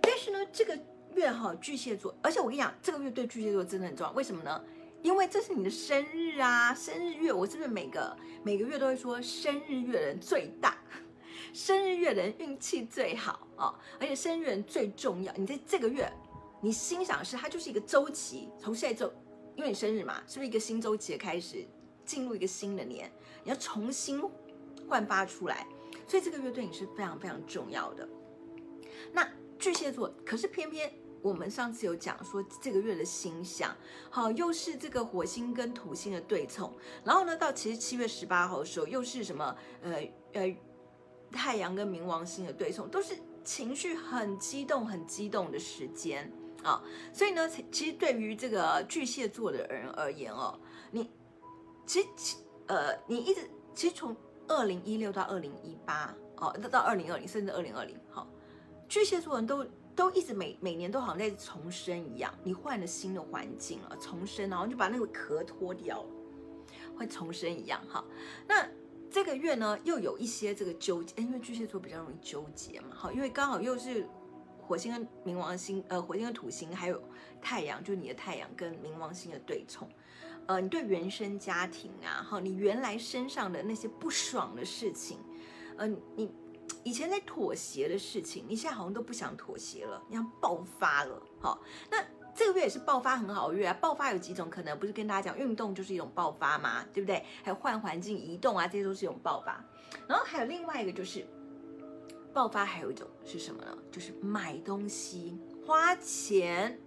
[0.00, 0.78] 但是呢，这个
[1.14, 4.12] 月哈，巨蟹座，而且我跟你讲，这个月对巨蟹座真的很重要。
[4.12, 4.64] 为什么呢？
[5.02, 10.76] 因为这是你的生日啊，生日月，我是不是每个每个月都会说生日月人最大？
[11.52, 15.32] 生日月的人运气最好哦，而且生日月人最重要。
[15.34, 16.10] 你在这个月，
[16.60, 19.12] 你心想的是它就是一个周期，从现在就，
[19.54, 21.66] 因为你生日嘛，是不是一个新周期的开始，
[22.06, 23.12] 进入一个新的年，
[23.44, 24.22] 你要重新
[24.88, 25.66] 焕发出来，
[26.08, 28.08] 所以这个月对你是非常非常重要的。
[29.12, 33.76] 那巨蟹座，可是偏偏我们上次有讲说，这个月的星象，
[34.08, 36.72] 好，又是这个火星跟土星的对冲，
[37.04, 39.54] 然后呢，到其实七月十八号的时候，又是什么？
[39.82, 40.56] 呃呃。
[41.32, 46.30] 太阳跟冥王星的对冲都是情绪很激动、很激动的时间
[46.62, 46.80] 啊，
[47.12, 50.56] 所以呢，其实对于这个巨蟹座的人而言哦，
[50.90, 51.10] 你
[51.84, 53.40] 其实呃，你一直
[53.74, 54.14] 其实从
[54.46, 58.28] 二零一六到二零一八哦，到到二零二零甚至二零二零，好，
[58.88, 59.64] 巨蟹座人都
[59.96, 66.08] 都一直每每年都好像在重生一样，你换了新的环境了，重生，然后就把那个壳脱掉了，
[66.96, 68.04] 会重生一样哈，
[68.46, 68.68] 那。
[69.12, 74.08] 这个月呢，又有一些这个纠结，因为巨蟹座比较容易纠结嘛，好，因为刚好又是
[74.58, 77.00] 火星跟冥王星，呃，火星跟土星，还有
[77.40, 79.86] 太阳，就你的太阳跟冥王星的对冲，
[80.46, 85.18] 呃，你对原生家庭啊，好，你原来身上的那些不爽的事情，
[85.76, 86.32] 呃，你
[86.82, 92.02] 以前在妥协的事情，你现在好像都不想妥协了，你要爆发了，好，那。
[92.34, 93.74] 这个月也是爆发很好月啊！
[93.80, 94.78] 爆发有几种可能？
[94.78, 97.22] 不是跟大家讲，运动就是一种爆发嘛，对不对？
[97.42, 99.62] 还有换环境、移动啊，这些都是一种爆发。
[100.08, 101.26] 然后还有另外一个就是
[102.32, 103.76] 爆发，还有一种是什么呢？
[103.90, 106.80] 就是买东西、花钱。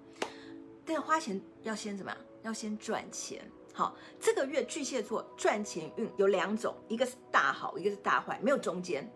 [0.83, 2.21] 但花钱要先怎么样？
[2.41, 3.39] 要先赚钱。
[3.73, 9.07] 好，这个月巨蟹座赚钱运有两种，一个是大好，一个是大坏，没有中间。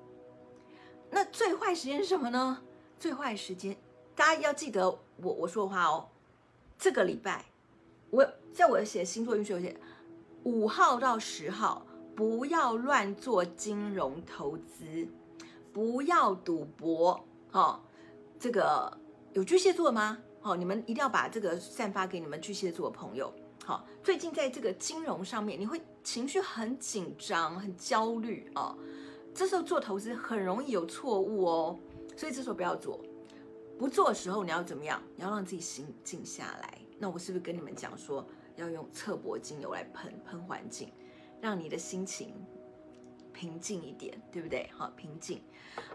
[1.10, 2.62] 那最坏时间是什么呢？
[3.00, 3.76] 最坏时间，
[4.16, 4.88] 大家要记得
[5.18, 6.08] 我我说的话哦。
[6.80, 7.44] 这个礼拜，
[8.10, 9.76] 我在我写星座运势我写，
[10.44, 15.06] 五号到十号不要乱做金融投资，
[15.74, 17.22] 不要赌博。
[17.52, 17.82] 哦，
[18.40, 18.98] 这个
[19.34, 20.18] 有巨蟹座吗？
[20.40, 23.34] 好、哦，你们一定要把这个散发给你们巨蟹座的朋友。
[23.66, 28.74] 好、哦，最近在这个金融上面，你会情绪很紧张、很焦虑哦。
[29.34, 31.80] 这时候做投资很容易有错误哦，
[32.16, 32.98] 所以这时候不要做。
[33.80, 35.02] 不做的时候，你要怎么样？
[35.16, 36.78] 你要让自己心静下来。
[36.98, 38.28] 那我是不是跟你们讲说，
[38.58, 40.92] 要用侧柏精油来喷喷环境，
[41.40, 42.34] 让你的心情
[43.32, 44.70] 平静一点，对不对？
[44.74, 45.42] 好，平静。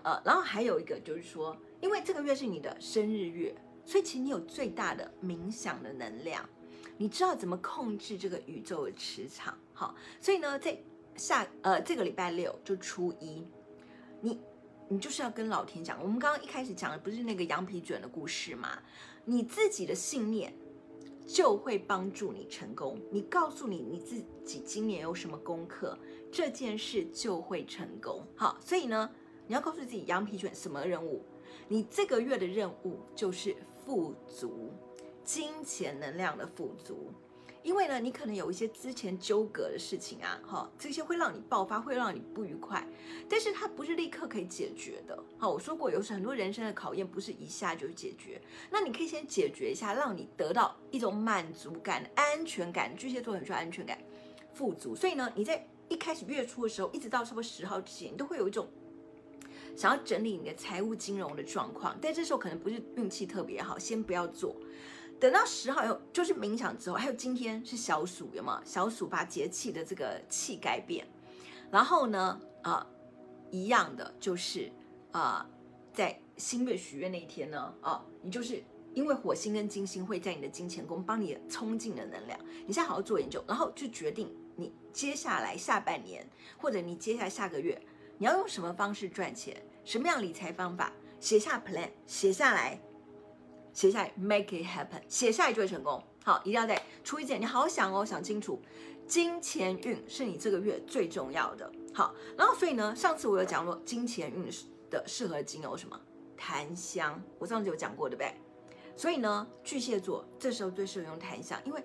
[0.02, 3.54] 呃，然后还有一个就是说，因为这个月是你的生日月，
[3.84, 6.42] 所以其实你有最大的冥想的能量，
[6.96, 9.58] 你知道怎么控制这个宇宙的磁场。
[9.74, 10.74] 好，所以呢，在
[11.16, 13.46] 下呃这个礼拜六就初一，
[14.22, 14.40] 你。
[14.88, 18.78] 你就是要跟老天讲，我们刚刚一开始讲的不是那个羊皮卷的故事吗？
[19.24, 20.52] 你自己的信念
[21.26, 23.00] 就会帮助你成功。
[23.10, 25.98] 你告诉你你自己今年有什么功课，
[26.30, 28.22] 这件事就会成功。
[28.36, 29.10] 好，所以呢，
[29.46, 31.24] 你要告诉自己羊皮卷什么任务？
[31.66, 34.70] 你这个月的任务就是富足，
[35.24, 37.10] 金钱能量的富足。
[37.64, 42.86] 因为呢，你可能有一些之前纠葛的事情啊，哈，这些会让你爆发，会让你不愉快，
[43.26, 45.18] 但是它不是立刻可以解决的。
[45.38, 48.38] 好，我说过，有很多人生的考验不是一下就解决，
[48.70, 52.94] 那你可以先解决一下，让你得到一种满足感、安全感。
[52.94, 53.98] 巨蟹座很需要安全感、
[54.52, 58.68] 富足，所以呢，你在一开始月初的时候，一直到差不多十号之前，你都会有一种
[59.74, 64.54] 想要整理你的财务金融的状况，但这时候可能不是运气特别好，先不要做。
[65.20, 68.60] 等到十号以后，就是冥想之后，还有今天是小暑，有吗？
[68.64, 71.06] 小暑把节气的这个气改变，
[71.70, 72.86] 然后呢，啊、
[73.50, 74.70] 一样的就是
[75.12, 75.48] 啊、
[75.92, 78.62] 在新月许愿那一天呢，啊、你就是
[78.92, 87.80] 因为火星跟金星会在你的金钱宫帮你冲进的能量，你现在好好做研究，然后就决定你接下来下半年或者你接下来下个月
[88.18, 92.78] 你要用什么方式赚钱，什么样理财方法，写下 plan，写下来。
[93.74, 96.02] 写下来，make it happen，写下来就会成功。
[96.24, 98.62] 好，一定要在初一之前，你好好想哦，想清楚，
[99.06, 101.70] 金钱运是你这个月最重要的。
[101.92, 104.48] 好，然后所以呢，上次我有讲过金钱运
[104.88, 106.00] 的适合精油什么？
[106.36, 108.32] 檀香，我上次有讲过，对不对？
[108.96, 111.82] 所以呢，巨蟹座这时候最适合用檀香，因为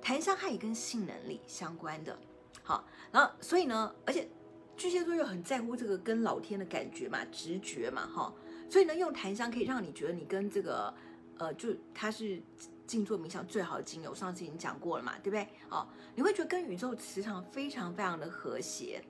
[0.00, 2.18] 檀香它也跟性能力相关的。
[2.62, 4.26] 好，然后所以呢，而且
[4.74, 8.32] 巨蟹座又很在乎这个跟老天的感觉嘛，直觉嘛，哈，
[8.70, 10.92] 所以呢，用檀香可以让你觉得你跟这个。
[11.38, 12.42] 呃，就它是
[12.86, 15.46] 静坐冥想最好的精油，上次已经讲过了嘛，对不对？
[15.70, 19.02] 哦，你会觉得跟宇宙磁场非常非常的和谐，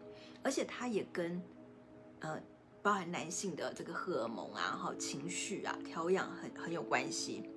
[0.43, 1.41] 而且它也跟
[2.20, 2.41] 呃
[2.83, 7.49] 包含男性的这个荷尔蒙啊、哈情绪啊调养很很有关系，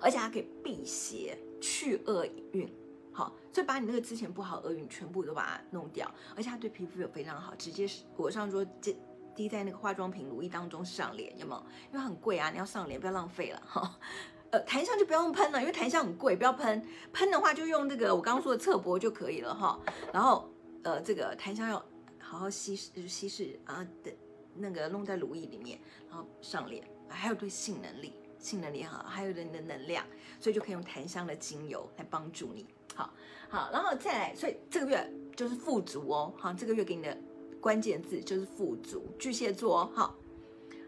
[0.00, 2.72] 而且它可以辟邪去厄运，
[3.12, 8.96] 好，所以把你那个之前不好厄运全部都把它弄掉，而且它对皮肤有非常好，直接是我上说这。
[9.34, 11.66] 滴在那个化妆品乳液当中上脸，有没有？
[11.92, 13.98] 因为很贵啊，你要上脸，不要浪费了哈。
[14.50, 16.86] 呃，檀香就不要用喷了，因为檀香很贵，不要喷。
[17.12, 19.78] 喷的话就用这个我刚刚说的侧柏就可以了哈。
[20.12, 20.48] 然后
[20.84, 21.84] 呃，这个檀香要
[22.20, 24.12] 好好稀释稀释啊的，
[24.54, 25.78] 那个弄在乳液里面，
[26.08, 30.06] 然后上脸，还有对性能力，性能力哈，还有你的能量，
[30.38, 32.66] 所以就可以用檀香的精油来帮助你。
[32.94, 33.10] 好，
[33.48, 36.32] 好，然后再来，所以这个月就是富足哦。
[36.38, 37.18] 好，这个月给你的。
[37.64, 40.14] 关键字就是富足，巨蟹座，好，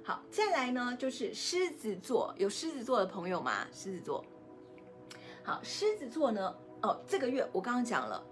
[0.04, 3.66] 好，再来呢就是狮子座，有狮子座的朋友吗？
[3.72, 4.22] 狮子座，
[5.42, 8.22] 好，狮子座呢，哦，这个月我刚刚讲了，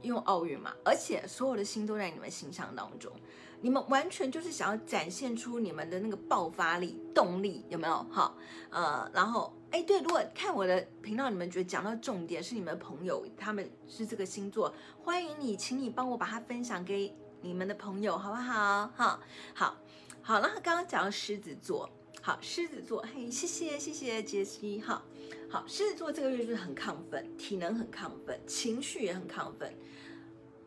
[0.00, 3.12] 用奥运嘛，而且所有的星都在你们心上当中，
[3.60, 7.94] 你们完全就是想要展现出你们的那个爆发力、动力，有没有？
[8.10, 8.34] 好，
[8.70, 14.72] 呃，然后，哎，对，如果看我的频道，你们觉得讲到重点是你们的朋友，他们是这个星座，
[15.02, 17.14] 欢迎你，请你帮我把它分享给。
[17.44, 18.90] 你们的朋友好不好？
[18.96, 19.20] 哈，
[19.54, 19.76] 好，
[20.22, 20.40] 好。
[20.40, 21.86] 然后刚刚讲到狮子座，
[22.22, 25.02] 好，狮子座，嘿，谢谢，谢谢杰西，好，
[25.50, 29.76] 好，狮子座这个月就是很亢奋，体能很亢奋，情绪也很亢奋，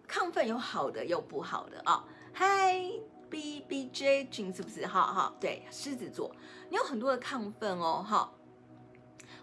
[0.08, 2.06] 亢奋有好的，有不好的啊。
[2.32, 2.80] 嗨
[3.28, 4.86] ，B B J 君是不是？
[4.86, 6.32] 好好，对，狮子座，
[6.70, 8.32] 你有很多的亢奋哦，哈。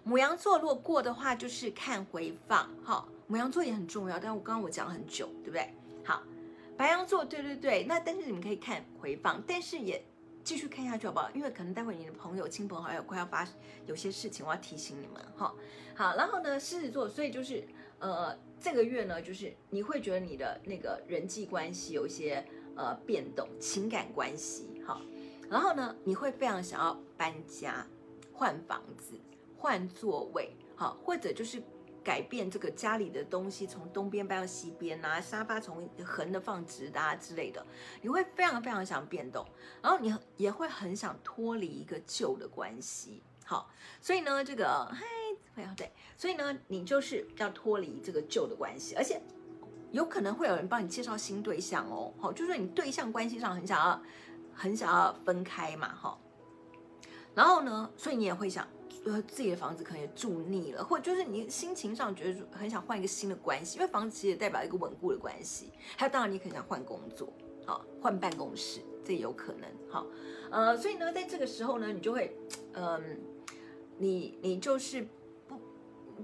[0.06, 5.74] 牡羊座如果过的话，就是看回放，好，牡羊座也很重要，但我刚刚我讲了很久，对不对？
[6.76, 10.04] 白羊座，对对对，那但是你们可以看回放，但是也
[10.42, 11.30] 继续看下去好不好？
[11.32, 13.46] 因为可能待会你的朋友、亲朋好友快要发
[13.86, 15.54] 有些事情，我要提醒你们哈。
[15.94, 17.64] 好，然后呢，狮子座，所以就是
[18.00, 22.44] 呃，这个月呢，就是你会觉得你的那个人际关系有一些
[22.76, 25.00] 呃变动，情感关系哈。
[25.48, 27.86] 然后呢，你会非常想要搬家、
[28.32, 29.18] 换房子、
[29.56, 31.62] 换座位，好，或者就是。
[32.04, 37.64] 改变这个家里的东西，从东边搬到西边啊，沙发从横的放直的啊之类的，
[38.02, 39.44] 你会非常非常想变动，
[39.80, 43.22] 然后你也会很想脱离一个旧的关系。
[43.46, 49.20] 好，所以呢，这个嗨，对，所以呢，你就是要脱离这个旧的关系，而且
[49.90, 52.12] 有可能会有人帮你介绍新对象哦。
[52.20, 54.02] 好，就是说你对象关系上很想要，
[54.54, 56.18] 很想要分开嘛，哈。
[57.34, 58.68] 然后呢，所以你也会想。
[59.06, 65.70] 呃，自己的房子可能也住腻了，或就是你心情上觉得很想换一个新的关系，因为房子其实也代表一个稳固的关系。
[65.96, 67.32] 还有，当然你可能想换工作，
[67.66, 70.06] 啊，换办公室，这也有可能，好，
[70.50, 72.34] 呃，所以呢，在这个时候呢，你就会，
[72.72, 73.20] 嗯、
[73.98, 75.06] 你你就是
[75.46, 75.60] 不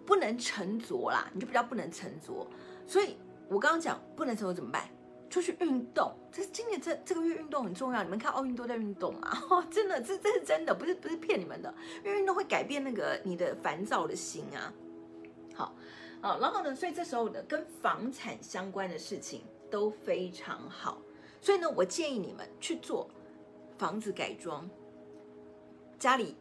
[0.06, 2.46] 不能沉着啦，你就比较不能沉着。
[2.86, 3.16] 所以
[3.48, 4.88] 我刚刚讲不能沉着怎么办？
[5.30, 8.02] 出去运动，这今年这这个月运动很重要。
[8.02, 9.30] 你们看奥运都在运动嘛？
[9.48, 11.72] 哦， 真的，这这是真的，不是不是骗你们的。
[12.04, 14.74] 因为运动会改变那个你的烦躁的心啊。
[15.54, 15.74] 好，
[16.20, 21.00] 好，然后呢，所以这时候呢，跟房产相关的事情都非常好。
[21.40, 23.08] 所以呢，我建议你们去做
[23.78, 24.68] 房子改装，
[25.98, 26.36] 家里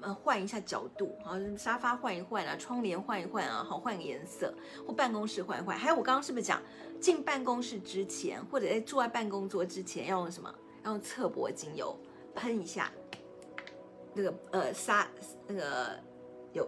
[0.00, 4.54] 呃换一下角度，好，沙发换一换啊，窗帘换一换啊，好，换个颜色，
[4.86, 5.76] 或办公室换一换。
[5.76, 6.62] 还有我刚刚是不是讲
[7.00, 10.54] 进办公室之前，或者在坐在办公桌之前要用什么？
[10.84, 11.94] 要用侧柏精油
[12.34, 12.90] 喷一下，
[14.14, 15.06] 那个呃沙
[15.46, 15.98] 那个
[16.54, 16.66] 有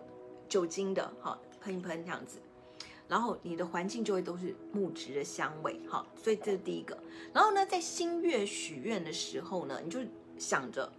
[0.49, 2.39] 酒精的，好，喷一喷这样子。
[3.09, 6.97] 然后你的环境就会都是木质的香味，好，所以这是第一个。
[7.33, 10.01] 然后呢，在新月许愿的时候呢，你就
[10.39, 10.91] 想着，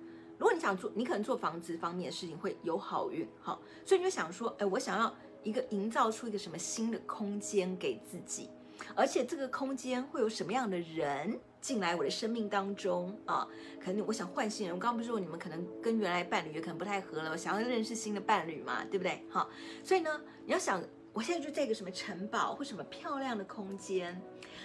[0.43, 8.49] 如果你想做，你可能做房子方面的事情会有好运，好，所以你就想说，哎，我想要一个营造出一个什么新的空间给自己，
[8.93, 13.47] 而且这个空间会有什么样的人进来我的生命当中啊？
[13.81, 19.23] 可能我想换新人，我刚刚不是说你们可能跟原来伴侣也可能不太合了，我想要认识新的伴侣嘛，对不对？
[19.29, 19.49] 好，
[19.81, 20.83] 所以呢，你要想。
[21.14, 24.20] 我现在就在一个什么城堡或什么漂亮的空间，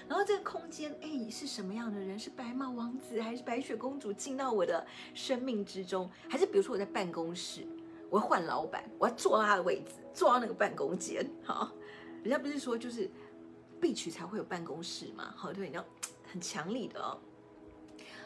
[0.09, 2.19] 然后这个空间，哎，是什么样的人？
[2.19, 6.11] 是白马王子还是白雪公主进到我的生命之中？
[6.27, 7.67] 还是比如说我在办公室，
[8.09, 11.31] 我要换老板，我要坐到他的位置，坐到那个办公间。
[11.45, 11.71] 好，
[12.23, 13.11] 人家不是说就是
[13.79, 15.35] 必须才会有办公室嘛？
[15.37, 15.85] 好，对，你要
[16.33, 17.19] 很强力的哦。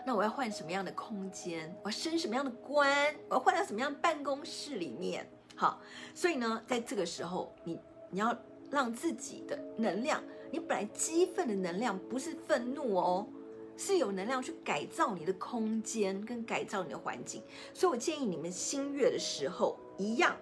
[0.06, 1.76] 那我要换什么样的空间？
[1.82, 3.12] 我要升什么样的官？
[3.28, 5.28] 我要换到什么样办公室里面？
[5.56, 5.80] 好，
[6.14, 7.80] 所以呢，在这个时候你。
[8.12, 8.36] 你要
[8.70, 13.26] 让自己的能量，你本来激愤的能量不是愤怒哦，
[13.74, 17.42] 是有能量去改造你的空间跟改造你的环境。
[17.72, 20.36] 所以我建议你们新月的时候一样，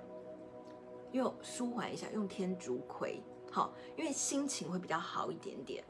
[1.12, 5.84] 用舒缓一下，用天竺葵，好，因为心情会比较好一点点，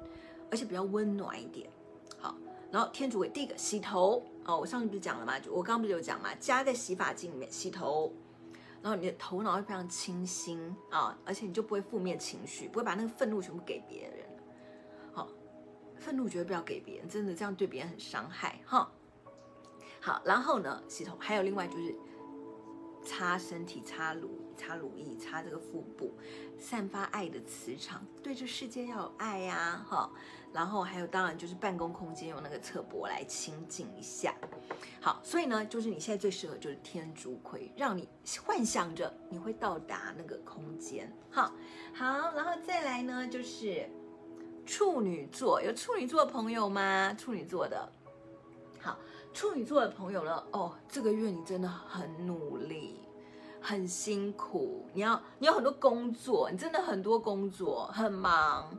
[0.50, 1.70] 而且比较温暖一点。
[2.18, 2.36] 好，
[2.70, 5.40] 然后天竺葵第一个洗头哦，我上次不是讲了吗？
[5.40, 6.28] 就我刚刚不是有讲吗？
[6.38, 8.12] 加在洗发精里面洗头。
[8.82, 14.26] 然后你的头脑会非常清新啊，而且你就不会负面情绪，不会把那个愤怒全部给别人。
[15.12, 15.28] 好，
[15.98, 18.90] 愤怒绝对不要给别人，真的这样对别人很伤害哈。
[20.00, 21.94] 好，然后呢，洗头还有另外就是
[23.04, 26.14] 擦身体、擦乳、擦乳液、擦这个腹部，
[26.58, 30.10] 散发爱的磁场，对这世界要有爱呀哈。
[30.52, 34.34] 然后还有，当然就是办公空间用那个侧柏来清净一下。
[35.00, 38.08] 好，所以呢，就是你现在最适合就是天竺葵，让你
[38.44, 41.10] 幻想着你会到达那个空间。
[41.30, 41.52] 好，
[41.94, 43.88] 好，然后再来呢，就是
[44.66, 47.14] 处女座，有处女座的朋友吗？
[47.14, 47.90] 处女座的，
[48.80, 48.98] 好，
[49.32, 53.00] 处女座的朋友呢，哦，这个月你真的很努力，
[53.60, 58.76] 很辛苦，你要你有很多工作，你真的很多工作，很忙。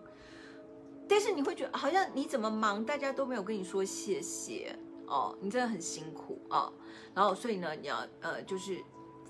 [1.12, 4.74] 但是你会觉得好像你怎么忙，大家都没有跟你说谢谢
[5.07, 6.72] 哦，你真的很辛苦哦。
[7.14, 8.82] 然后所以呢，你要呃就是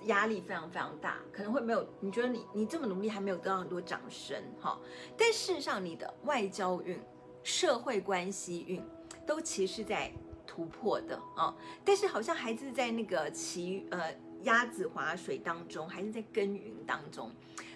[0.05, 4.79] 压力非常非常大，可能会没有你觉得你你这么努力还没有得到很多掌声哈、
[5.17, 7.01] 但事实上你的外交运、
[7.41, 8.79] 社会关系运
[9.25, 10.13] 都其实在
[10.45, 11.51] 突破的啊、
[11.83, 14.13] 但是好像还是在那个骑呃
[14.43, 17.31] 鸭子划水当中，还是在耕耘当中，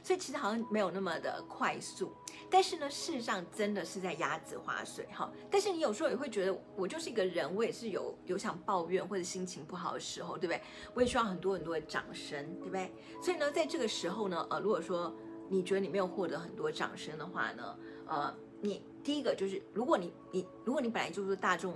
[0.05, 2.13] 所以其实好像没有那么的快速。
[2.47, 5.31] 但是呢，事实上真的是在鸭子划水哈。
[5.49, 10.61] 但是你有时候也会觉得，我就是一个人，我也是有有想抱怨或者心情不好的时候，对不对？
[10.93, 12.93] 我也需要很多很多的掌声，对不对？
[13.19, 15.11] 所以呢，在这个时候呢，呃，如果说
[15.49, 18.31] 你觉得你没有获得很多掌声的话呢，呃，
[18.61, 21.75] 你第一个就是，如果你你如果你本来就是大众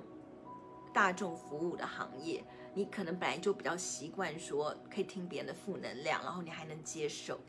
[0.94, 2.44] 大众服务的行业，
[2.76, 7.40] 你可能本来就比较习惯说可以听别人的负能量，然后你还能接受。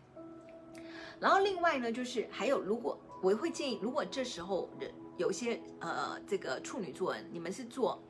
[1.20, 2.98] 然后另外呢，就是还有如果。
[3.22, 8.02] 我会建议，如果这时候人有些呃，这个处女座人，你们是做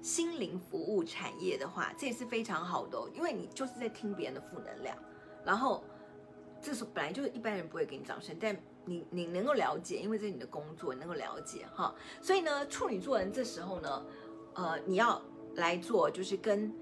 [0.00, 4.96] 心灵服务产业的话，这也是非常好的，因为你就是在听别人的负能量，
[5.44, 5.84] 然后
[6.62, 8.56] 这是本来就是一般人不会给你掌声，但
[8.86, 14.06] 你你能够了解，因为这是你的工作，你能够了解哈，所以呢，处女座人这时候呢，
[14.54, 15.20] 呃，你要
[15.56, 16.72] 来做就是跟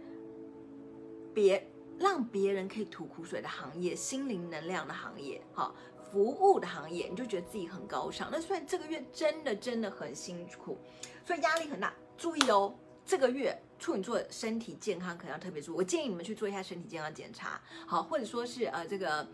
[1.34, 1.68] 别
[2.02, 5.72] 让别人可以吐苦水的行业，心灵能量的行业，哈。
[6.10, 8.28] 服务的行业，你就觉得自己很高尚。
[8.30, 10.76] 那虽然这个月真的真的很辛苦，
[11.24, 11.90] 所以压力很大。
[12.18, 12.74] 注意哦，
[13.06, 15.76] 这个月处女座身体健康可能要特别注意。
[15.78, 19.26] 我建议你们去做一下身体健康检查，好，或者说是呃这个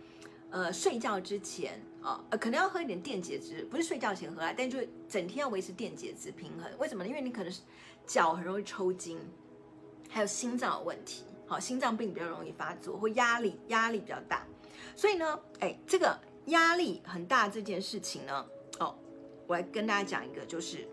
[0.51, 6.71] 呃睡觉之前啊，可能要喝一点电解质，不是睡觉前喝啊，但就整天要维持电解质平衡。
[6.79, 7.09] 为什么呢？
[7.09, 7.62] 因为你可能是
[8.07, 9.19] 脚很容易抽筋，
[10.09, 14.46] 还有心脏有问题，好，心脏病比较容易发作，或压力压力比较大。
[14.94, 16.16] 所以呢，哎，这个。
[16.49, 18.46] 压力很大这件事情呢，
[18.78, 18.96] 哦，
[19.46, 20.88] 我来跟大家讲一个，就是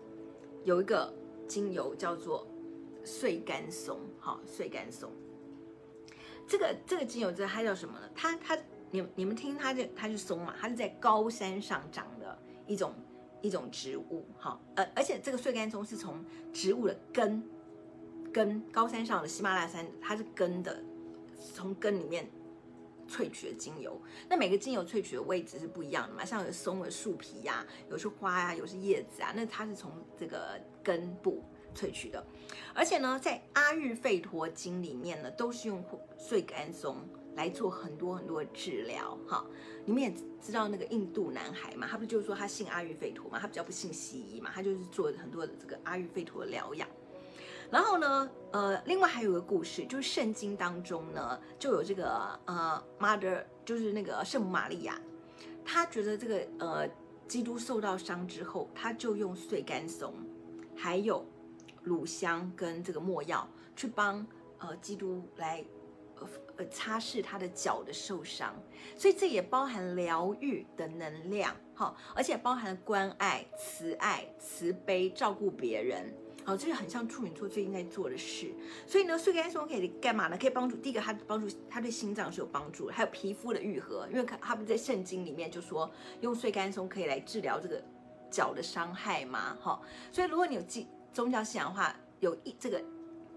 [0.64, 1.10] 有一个
[1.48, 2.46] 精油叫做
[3.06, 5.10] 碎甘松，好，穗甘松。
[6.46, 8.10] 这个这个精油这它叫什么呢？
[8.14, 8.58] 它它
[8.90, 12.92] 你你们听它就它就松嘛，它是在高山上长的一种
[13.40, 17.42] 一种植物，哈，呃，而且这个碎甘松是从植物的根
[18.36, 20.78] 根高山上的喜马拉雅山，它是根的，
[21.54, 22.28] 从根里面
[23.08, 23.98] 萃取的精油。
[24.28, 31.42] 那每个精油萃取的位置是不一样的嘛，像有松的树皮呀、有是花呀、啊，有是叶子啊，那它是从这个根部
[31.74, 32.22] 萃取的。
[32.74, 35.82] 而且呢，在阿育吠陀经里面呢，都是用
[36.18, 36.94] 碎甘松。
[37.36, 39.44] 来做很多很多的治疗，哈，
[39.84, 40.10] 你们也
[40.40, 46.88] 知道那个印度男孩嘛，他不就是说他信阿育吠陀嘛，他比较不信西医嘛，他就是做很多的这个阿育吠陀的疗养。
[47.70, 55.00] 然后呢，呃，另外还有个故事，就是圣经当中呢，就有这个呃，Mother，就是那个圣母玛利亚，
[55.64, 56.88] 她觉得这个呃，
[57.26, 60.14] 基督受到伤之后，她就用碎甘松，
[60.76, 61.24] 还有
[61.82, 64.26] 乳香跟这个没药去帮
[64.58, 65.64] 呃基督来。
[66.56, 68.56] 呃，擦拭他的脚的受伤，
[68.96, 76.10] 所以这也包含疗愈的能量，哈，而且包含关爱、慈爱、慈悲、照顾别人，
[76.46, 78.54] 好，这个很像处女座最近在做的事。
[78.86, 80.38] 所以呢，碎干松可以干嘛呢？
[80.38, 85.90] 可以帮助第一个，它帮助它对心脏是有帮助，还有皮肤的愈合，因为它不在圣经里面就说
[86.20, 87.82] 用碎干松可以来治疗这个
[88.30, 89.80] 脚的伤害嘛，哈。
[90.12, 92.80] 所以如果你有宗宗教信仰的话，有一这个，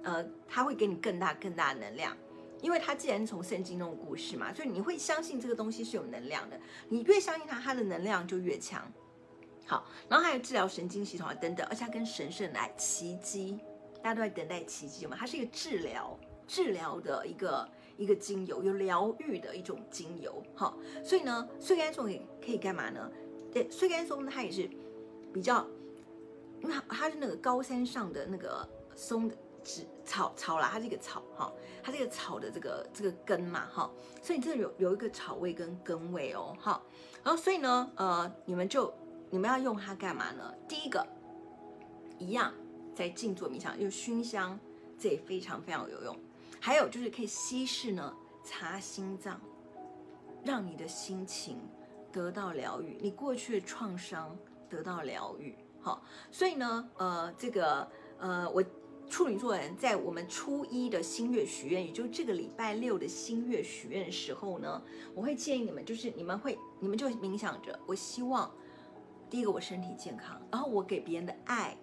[0.04, 2.16] 呃，它会给你更大更大的能量。
[2.62, 6.60] 因为它既然从圣经那种故事嘛，所以你会相信这个东西是有能量的。
[6.90, 8.86] 你越相信它，它的能量就越强。
[9.70, 13.60] 好，然后还有治疗神经系统啊等等，而且它跟神圣来奇迹，
[14.02, 15.16] 大家都在等待奇迹嘛。
[15.16, 20.42] 它是一个治疗治疗的一个一个精油，有疗愈的一种精油。
[20.56, 23.12] 好，所以呢，碎甘松也可以干嘛呢？
[23.54, 24.68] 对，碎甘松它也是
[25.32, 25.64] 比较，
[26.62, 29.36] 因为它它是那个高山上的那个松的。
[30.06, 31.54] 草草啦，它是一个草哈，
[31.84, 36.82] 它这个草的这个这个根嘛哈，所以这有有一个草味跟根味哦哈，
[37.24, 38.92] 然后所以呢呃你们就
[39.30, 40.54] 你们要用它干嘛呢？
[40.68, 41.06] 第一个
[42.18, 42.54] 一样
[42.96, 44.60] 在静坐冥想，用熏香，
[44.98, 46.18] 这也非常非常有用。
[46.60, 48.14] 还有就是可以稀释呢，
[48.44, 49.40] 擦心脏，
[50.44, 51.58] 让你的心情
[52.12, 54.38] 得到疗愈，你过去的创伤
[54.70, 55.56] 得到疗愈。
[55.82, 57.88] 好，所以呢呃这个
[58.20, 58.64] 呃我。
[59.10, 64.80] 处女座人在我们初一的新月许愿，也就是这个礼拜六的新月许愿的时候呢，
[65.16, 68.52] 我会建议你们，就是你们会，你们就冥想着，我希望
[69.30, 71.78] 第一个我身体健康，然后我给别人的爱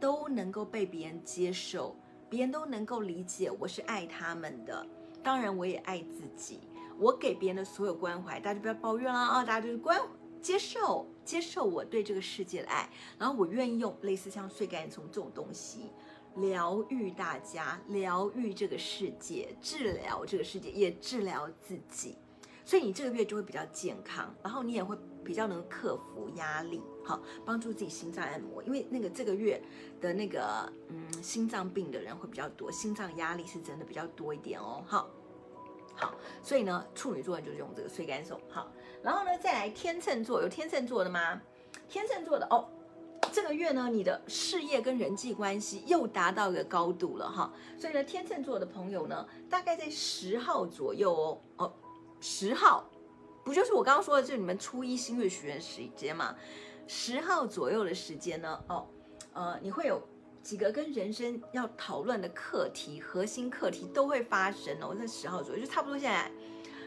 [0.00, 1.94] 都能够被别人接受，
[2.30, 4.86] 别人都能够理解我是爱他们的，
[5.22, 6.60] 当然我也爱自己，
[6.98, 10.00] 我给别人的所有关怀，大家不要抱怨了啊，大家就是关
[10.40, 12.88] 接受接受我对这个世界的爱，
[13.18, 15.90] 然后我愿意用类似像穗甘松这种东西。
[16.36, 22.18] 疗愈大家，疗愈这个世界，治疗这个世界，也治疗自己。
[22.62, 24.94] 所以你这个月就会比较健康，然后你也会
[25.26, 28.62] 比较能克服压力，好，帮助自己心脏按摩。
[28.62, 29.60] 因为那个这个月
[30.00, 34.84] 的那个嗯心脏病的人会比较多，心脏压力是真的比较多一点哦。
[34.86, 35.10] 好，
[35.96, 38.40] 好，所以呢，处女座就是用这个穗甘松。
[38.48, 38.70] 好，
[39.02, 41.42] 然后呢，再来天秤座，有天秤座的吗？
[41.88, 42.68] 天秤座的哦。
[43.32, 51.72] 这个月呢，你的事业跟人际关系又达到一个高度了哈，所以呢，天秤座的朋友呢，大概在十号左右哦，哦，
[52.20, 52.88] 十号，
[53.46, 56.34] 不就是我刚刚说的，就是你们初一新月许愿时间嘛？
[56.88, 58.88] 十号左右的时间呢，哦，
[59.34, 60.02] 呃，你会有
[60.42, 66.28] 几个跟人生要讨论的课题，核心课题都会发生哦，在十号左右，就差不多现在。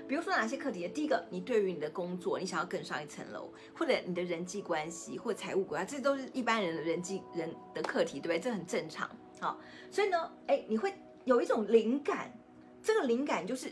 [0.05, 0.85] 比如说哪些课题？
[0.89, 8.39] 第一个，你对于你的工作，你想要更上一层楼，或者你的人际关系或财务规划，这都是一般人的人际人的课题，对不对？
[8.39, 9.09] 这很正常。
[9.39, 9.57] 好，
[9.89, 10.93] 所以呢，哎，你会
[11.23, 12.37] 有一种灵感，
[12.83, 13.71] 这个灵感就是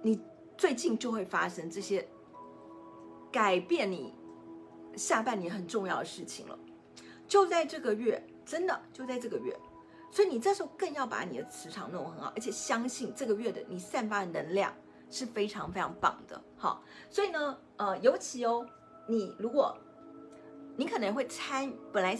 [0.00, 0.18] 你
[0.56, 2.06] 最近就会发生这些
[3.30, 4.14] 改变你
[4.96, 6.58] 下半年很重要的事情了，
[7.26, 9.54] 就在这个月，真的就在这个月，
[10.10, 14.74] 所以你这时候更要把你的磁场弄很好，而且相信这个月的你散发的能量。
[15.10, 18.66] 是非常非常棒的，好，所以呢，呃，尤其哦，
[19.06, 19.76] 你如果
[20.76, 22.18] 你可能会参，本来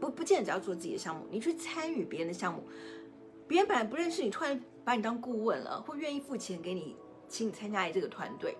[0.00, 2.62] 不不见得只要做自己的项目，你去参与别人的项目，
[3.46, 6.96] 别人本来不认识你，突然把你当顾问了，或愿意付钱给你，
[7.34, 8.56] 请你参加这个团队，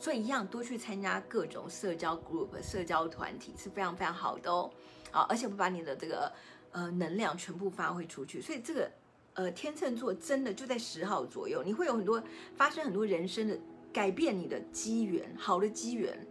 [0.00, 4.68] 所以一样多去参加各种社交 group、社交团体是非常非常好的哦，
[5.12, 6.32] 啊，而且会把你的这个
[6.72, 8.90] 呃能量全部发挥出去，所以这个。
[9.34, 12.20] 呃，天秤座真的就在十号左右，你会有很多
[12.56, 13.56] 发生很多人生的
[13.92, 16.26] 改变，你的机缘，好的机缘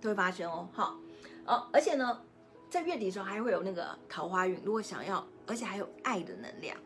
[0.00, 0.68] 都会发生哦。
[0.72, 0.96] 好，
[1.46, 2.22] 哦，而且呢，
[2.70, 6.76] 在月底的时候还会有那个桃花运，如果想要，而且还有爱的能量，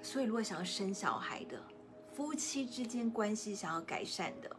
[0.00, 1.62] 所以如果想要生小孩的、
[2.18, 4.50] 夫妻之间关系想要改善的，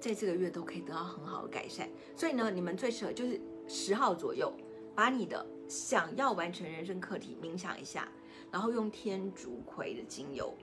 [0.00, 1.86] 在这个月都可以得到很好的改善。
[2.16, 4.50] 所以呢，你们最适合就是十号左右，
[4.96, 8.08] 把你的想要完成人生课题冥想一下，
[8.50, 10.56] 然后用天竺葵的精油，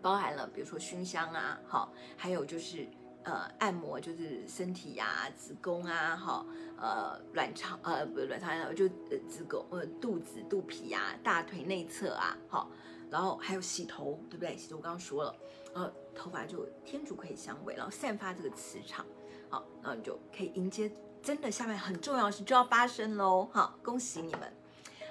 [0.00, 2.86] 包含了比如说熏香啊，好，还有就是。
[3.26, 6.44] 呃，按摩就是身体呀、子宫啊，哈，
[6.76, 12.70] 呃，卵巢，呃，不卵巢，就呃子宫，呃，肚子、肚皮呀、啊、大腿内侧啊，好，
[13.10, 14.56] 然后还有洗头，对不对？
[14.56, 15.34] 洗头我刚刚说了，
[15.74, 19.04] 然后头发就天竺葵香味，然后散发这个磁场，
[19.48, 20.90] 好，然后你就可以迎接
[21.22, 24.52] 真的下面很重要的事就要发生喽，好，恭喜你们，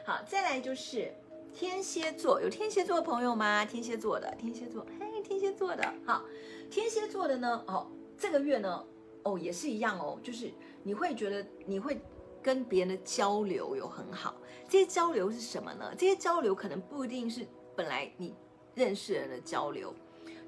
[0.06, 1.14] 好，再来就是
[1.54, 3.66] 天蝎座，有天蝎座的朋友吗？
[3.66, 6.24] 天蝎座的，天蝎座，嘿，天蝎座的，好，
[6.70, 7.88] 天蝎座的呢，哦。
[8.16, 8.86] 这个月呢，
[9.24, 10.50] 哦，也是一样哦，就是
[10.84, 12.00] 你会觉得你会
[12.42, 14.36] 跟别人的交流有很好。
[14.70, 15.94] 这些交流是什么呢？
[15.98, 17.46] 这些交流可能不一定是
[17.76, 18.34] 本来你
[18.76, 19.94] 认识人的交流，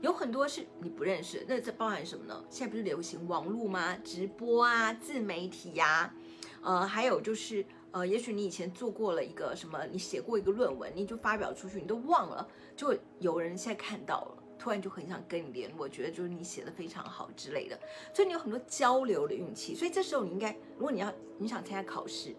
[0.02, 1.46] 有很多是你不认识。
[1.48, 2.44] 那这包含什么呢？
[2.50, 3.96] 现在不是流行网络吗？
[4.04, 6.14] 直播啊，自媒体呀，
[6.62, 14.44] 呃，还有就是呃，也许你以前做过了一个什么，你写过一个论文，你就发表出去，你都忘了，就有人现在看到了。
[14.58, 17.78] 突然就很想跟你联络，我觉得就是你写的非常好之类的，
[18.14, 19.76] 所以你有很多交流的运气。
[19.76, 22.34] 所以这时候你应该，如果你要你想参加考试、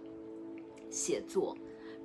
[0.90, 1.56] 写作、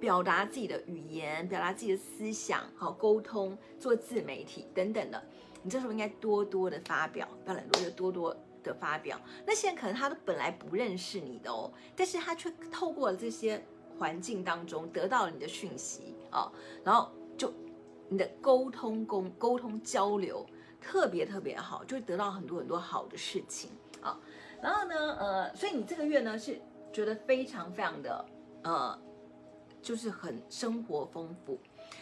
[0.01, 5.23] 表达自己的语言、表达自己的思想、好沟通、做自媒体等等的，
[5.61, 9.17] 你这时候应该多多的发表，不要懒惰，就多多的发表。
[9.45, 13.63] 那些人可能他都本来不认识你的哦，但是他却透过了这些
[13.97, 16.51] 环境当中得到了你的讯息啊，
[16.83, 17.53] 然后就。
[18.13, 20.45] 你的沟通沟沟通交流
[20.81, 23.69] 特别特别好，就会得到很多很多好的事情
[24.01, 24.19] 啊。
[24.61, 26.59] 然后呢，呃，所以你这个月呢是
[26.91, 28.25] 觉得非常非常的
[28.63, 28.99] 呃，
[29.81, 31.59] 就是很生活丰富。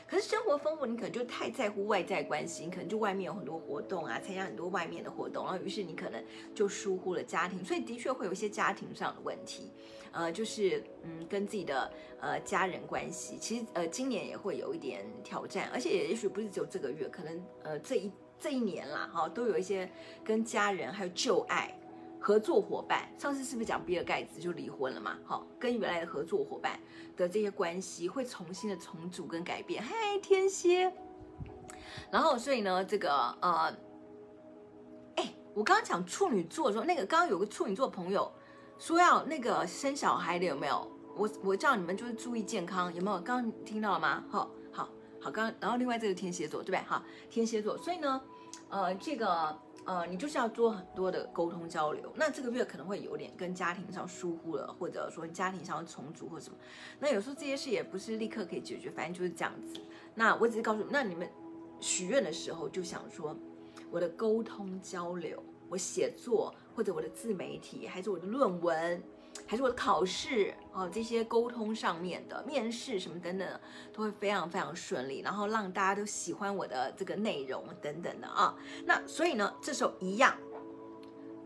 [0.08, 6.24] 可是生活丰富，你可能就太在乎外在关系，你可能就外面有很多活动啊，参加很多外面的活动，然后于是你可能
[6.54, 9.72] 就疏忽了家庭，所以的确会有一些家庭上的问题。
[10.12, 19.88] 呃，就是嗯，跟自己的呃家人关系，其实呃今年也会有一点挑战，而且也许不是只有这个月，可能呃这一这一年啦，哈，都有一些
[20.24, 21.72] 跟家人还有旧爱
[22.20, 25.18] 合作伙伴，上次是不是讲比尔盖茨就离婚了嘛？
[25.24, 26.80] 好，跟原来的合作伙伴
[27.16, 29.82] 的这些关系会重新的重组跟改变。
[29.82, 30.94] 嗨，天蝎，
[32.12, 33.12] 然后所以呢，这个
[33.42, 33.74] 呃，
[35.16, 38.32] 哎，我刚刚讲处女座的时候，那个刚刚有个处女座朋友。
[38.78, 40.90] 说要那个生小孩的有没有？
[41.18, 43.20] 我我叫你们就是注意健康，有没有？
[43.20, 44.24] 刚刚听到了吗？
[44.30, 44.88] 好，好，
[45.20, 46.80] 好，刚然后另外这个天蝎座对不对？
[46.88, 48.22] 哈，天蝎座，所以呢，
[48.70, 49.60] 呃，这个
[49.90, 52.14] 呃，你就是要做很多的沟通交流。
[52.16, 56.56] 那这个月可能会有点跟家庭上疏忽了，或者说家庭上重组或什么。
[57.00, 59.82] 那有时候这些事也不是立刻可以解决，反正就是这样子。
[60.14, 61.28] 那我只是告诉你，那你们
[61.80, 63.36] 许愿的时候就想说，
[63.90, 66.54] 我的沟通交流，我写作。
[66.76, 69.04] 或者我的自媒体，还是我的论文，
[69.50, 73.60] 还是我的考试哦，这些沟通上面的面试什么等等，
[73.92, 78.56] 都会非常非常顺利，然后让大家都喜欢我的这个内容等等的啊。
[78.86, 80.38] 那所以呢，这时候一样，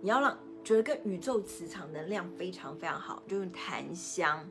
[0.02, 4.46] 你要让觉得跟宇宙磁场能量非常非常好，就用檀香。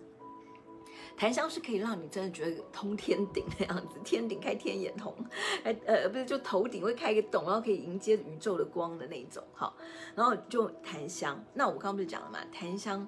[1.15, 5.15] 檀香是可以让你真的觉得通天顶那样子，天顶开天眼通，
[5.63, 9.71] 哎呃不是就头顶会开一个洞，然后可以迎接宇宙的光的那种哈。
[10.15, 13.07] 然后就檀香，那我刚刚不是讲了嘛，檀香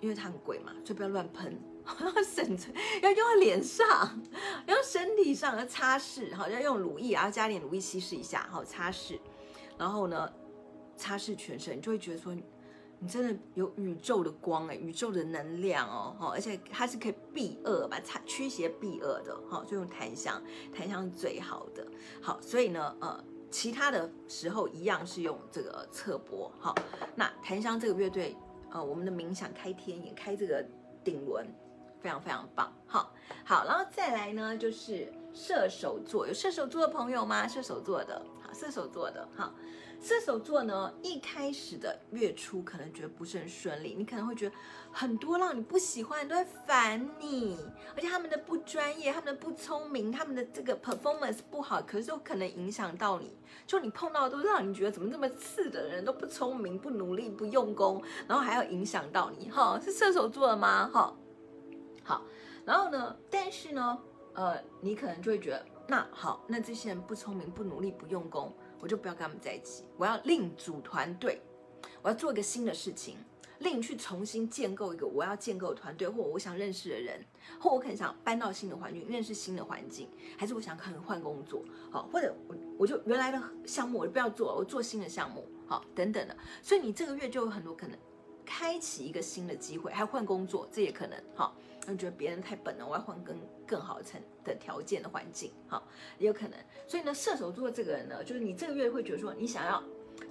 [0.00, 2.68] 因为它很贵嘛，所以不要乱喷，要省着，
[3.02, 3.86] 要用在脸上，
[4.66, 9.18] 要用身体上要擦拭，好要用乳液，然后加点乳液稀释一下，好擦拭，
[9.76, 10.32] 然后呢
[10.96, 12.34] 擦拭全身，你就会觉得说。
[13.00, 20.42] 你真的有宇宙的光哎，宇宙的能量哦，好而且它是可以避恶吧，它驱邪避恶的，哈，就用檀香，
[20.74, 21.86] 檀香是最好的，
[22.20, 26.74] 好，所以呢，呃，其他的时候一样是用这个侧柏，好，
[27.14, 28.36] 那檀香这个乐队，
[28.70, 30.64] 呃，我们的冥想开天眼，开这个
[31.02, 31.46] 顶轮，
[32.00, 33.12] 非常非常棒，好，
[33.44, 37.46] 好，然后再来呢，就是射手座，有射手座的朋友吗？
[37.48, 39.54] 射手座的，好，射手座的，好。
[40.00, 44.54] 射手座呢，一开始的月初可能觉得不是很顺利，你可能会觉得
[44.92, 47.56] 很多让你不喜欢都在烦你，
[47.94, 53.32] 而且他们的不专业，他们的不聪明，他们的这个 performance 不好，可是又可能影响到你，
[53.66, 60.90] 就你碰到都让你觉得怎么这么次的人都不聪明、不努力、不用功，然后还要影响到你，哈，是射手座的吗？
[60.92, 61.14] 哈，
[62.02, 62.22] 好，
[62.64, 63.98] 然后呢，但是呢，
[64.34, 68.52] 呃，你可能就会觉得，那好，那这些人不聪明、不努力、不用功。
[68.80, 71.42] 我就不要跟他们在一起，我要另组团队，
[72.00, 73.16] 我要做一个新的事情，
[73.60, 77.24] 另去重新建构一个我要建构的团队，或我想认识的人，
[77.58, 86.36] 或我可能想搬到新的环境，认识新的环境，还是我想可能换工作，好，或者我我就原来的项目我就不要做，我做新的项目，好，等等的。
[86.62, 87.98] 所以你这个月就有很多可能
[88.46, 93.36] 开启一个新的机会，还换工作，这也可能，好，那你觉得别人太笨了，我要换更
[93.66, 95.82] 更好层的条件的环境，好，
[96.18, 96.56] 也有可能。
[96.86, 99.82] 所以呢，射手座这个人呢，就是你这个月会觉得说你想要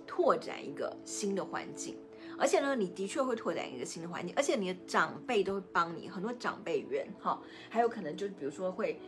[0.05, 1.97] 拓展一个新的环境。
[2.37, 8.99] 而且呢，你的确会拓展一个新的环境，而且你的长辈都会帮你，很多长辈缘哈，还有可能就是比如说会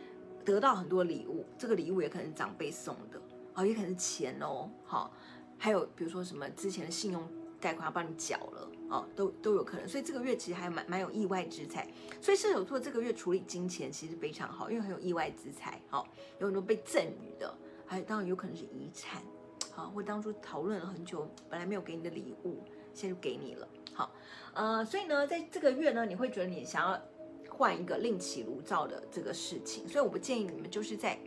[0.44, 3.20] 得到很多礼物，这个礼物也可能是长辈送的，
[3.54, 5.12] 哦，也可能是钱哦，好，
[5.56, 7.22] 还有比如说什么之前的信用
[7.60, 11.86] 贷款要帮你缴了，哦，都都有可能，所以这个月其实还蛮蛮有意外之财，
[12.20, 16.08] 所以射手座这个月处理金钱其实非常好，因为很有意外之财，好，
[16.40, 17.54] 有很多被赠予的，
[17.86, 19.22] 还有当然有可能是遗产，
[19.70, 22.64] 好，或当初讨论了很久本来没有给你的礼物。
[22.94, 24.10] 现在就给你了，好，
[24.54, 27.00] 呃，所以呢，在这个月呢，你会觉得你想要
[27.48, 31.18] 换一个另起炉灶的这个事情，所以我不建议你们就是在，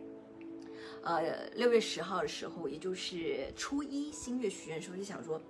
[1.03, 5.41] 呃，六月十号的时候，也就是初一新月许愿的时候，就想说，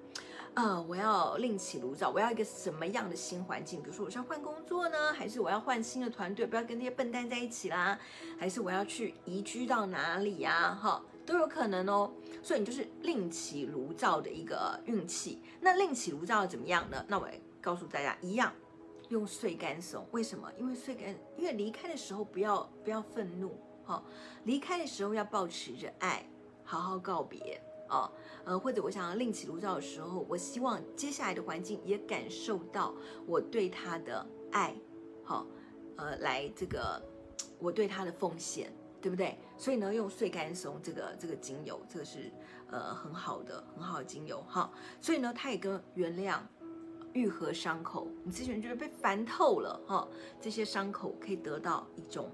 [0.54, 3.82] 呃，我要另起炉灶，我要一个什么样的新环境？
[3.82, 8.00] 比如说，我是要换工作呢，还是我要换新的团队，不要跟那些笨蛋在一起啦？
[8.38, 10.78] 还是我要去移居到哪里呀？
[10.82, 11.04] 哈。
[11.26, 12.12] 都有可能哦，
[12.42, 15.42] 所以你就是另起炉灶的一个运气。
[15.62, 17.04] 那另起炉灶怎么样呢？
[17.08, 18.52] 那我来告诉大家，一样
[19.10, 20.06] 用碎甘松。
[20.12, 20.52] 为什么？
[20.58, 24.04] 因为碎甘，因为离开的时候不要不要愤怒，哈、哦，
[24.44, 26.28] 离开的时候要保持着爱，
[26.64, 28.12] 好好告别、哦。
[28.46, 32.94] 呃，或者我想要另起炉灶的时候，我希望接下来的环境也感受到
[33.26, 34.76] 我对他的爱，
[35.24, 35.48] 好、
[35.96, 37.02] 呃，来这个
[37.60, 38.70] 我对他的奉献。
[39.04, 39.38] 对不对？
[39.58, 42.32] 所以呢，用碎甘松这个这个精油，这个是
[42.72, 44.72] 呃很好的很好的精油哈。
[45.02, 46.40] 所以呢，它也跟原谅、
[47.12, 50.08] 愈合伤口，你之前觉得被烦透了哈，
[50.40, 52.32] 这些伤口可以得到一种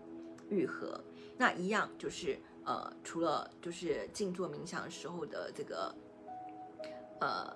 [0.47, 1.03] 愈合。
[1.35, 5.95] 那一样就是呃，除了就是静坐冥想时候的这个
[7.19, 7.51] 呃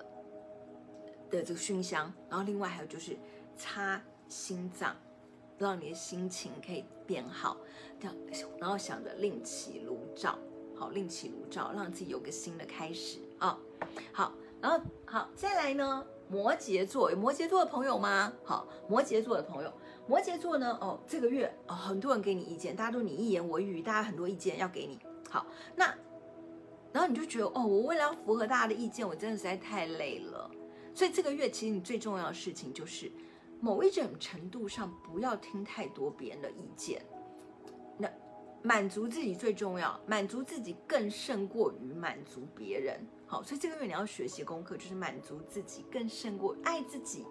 [1.30, 3.16] 的这个熏香，然后另外还有就是
[3.56, 4.96] 擦心脏。
[5.56, 7.56] 让你的心情可以变好，
[8.58, 10.38] 然后想着另起炉灶，
[10.74, 13.58] 好，另起炉灶，让自己有个新的开始啊。
[14.12, 18.32] 好，然后好，再来呢，摩羯座，有摩羯座的朋友吗？
[18.44, 19.72] 好，摩羯座的朋友，
[20.06, 24.98] 摩羯座呢，哦，这个月哦，很多人给你意见，大家都你一言我一语，大家很多意见要给你。
[25.30, 25.46] 好，
[25.76, 25.94] 那
[26.92, 30.50] 然后你就觉得哦，我为了要符合大家的意见，我真的实在太累了。
[30.94, 33.10] 所以这个月其实你最重要的事情就是。
[33.64, 37.02] 某一种程度上，不要听太多别人的意见，
[37.96, 38.06] 那
[38.60, 43.00] 满足自己最重要，满足自己更胜过于满足别人。
[43.26, 47.24] 好，所以这个月你要学习功课，就是满足自己更胜过爱自己，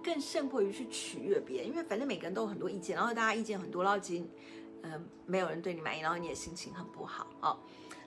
[0.00, 1.68] 更胜过于去取悦别人。
[1.68, 4.24] 因为反正每个人都有很多意见，然后大家意见很多，然后其实，
[4.82, 7.58] 嗯、呃，没有人对你满意，然后你也心情很不好啊。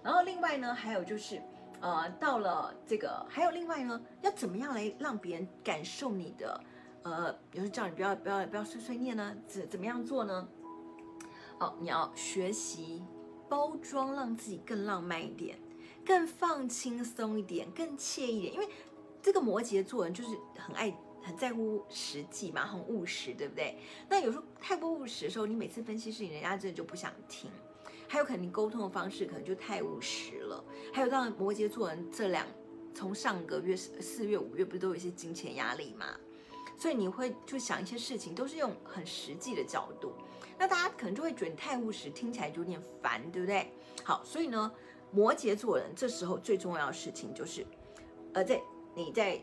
[0.02, 1.42] 然后另外呢，还有就是，
[1.82, 6.64] 呃，到了这个，还有另外呢，要怎么样来让别人感受你的？
[7.04, 10.48] 呃，有时叫你不要不要不要碎碎念呢，怎怎么样做呢？
[11.60, 13.04] 哦，你要学习
[13.50, 15.60] 包装，让自己更浪漫一点，
[16.06, 18.54] 更放轻松一点，更惬意一点。
[18.54, 18.68] 因为
[19.22, 23.78] 这个摩羯座人就是很爱很在乎实际嘛，很务实，对不对？
[24.10, 27.52] 那有时候太过务实的时候，你每次分析事情，人家真的就不想听。
[28.08, 30.64] 还有可能你沟通的方式可能就太务实了。
[30.94, 32.46] 还有，让摩羯座人这两
[32.94, 36.06] 从上个月四月五月不是都有一些金钱压力嘛？
[36.78, 40.14] 所以你会就想一些事情都是用很实际的角度，
[40.58, 43.72] 那大家可能就会觉得你太务实，听起来就有点烦，对不对？
[44.04, 44.72] 好，所以呢，
[45.12, 47.66] 摩羯座人这时候最重要的事情就是，
[48.34, 48.62] 呃，在
[48.96, 49.40] 你在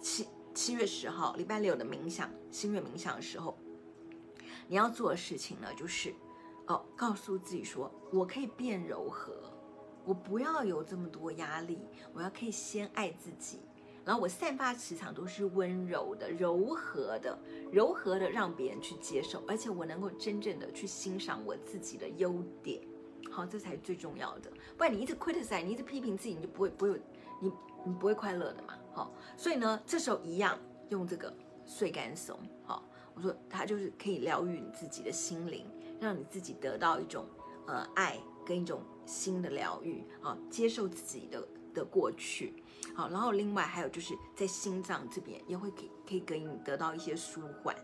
[0.00, 3.56] 七七月十号礼拜六的冥想新月冥想的时候，
[4.68, 6.14] 你要做的事情呢，就是
[6.66, 9.32] 哦，告诉自己说，我可以变柔和，
[10.04, 11.78] 我不要有这么多压力，
[12.12, 13.60] 我要可以先爱自己。
[14.08, 17.38] 然后我散发磁场都是温柔的、柔和的、
[17.70, 22.80] 柔和的，让别人去接受，而且我能够真正的去欣赏我自己的优点，
[23.30, 24.50] 好，这才是最重要的。
[24.78, 26.98] 不然你一直 criticize，你一直批评自己，你就不会不会
[27.38, 27.52] 你
[27.84, 31.30] 你不会快乐的嘛，好，所以呢，这时候一样用这个
[31.66, 32.34] 碎干松，
[32.64, 32.82] 好，
[33.12, 35.66] 我说它就是可以疗愈你自己的心灵，
[36.00, 37.26] 让你自己得到一种
[37.66, 42.62] 呃爱跟一种新的疗愈啊，接受自己的的过去。
[42.94, 47.74] 好，然后另外还有就是在心脏这边也会给可以给你得到一些舒缓。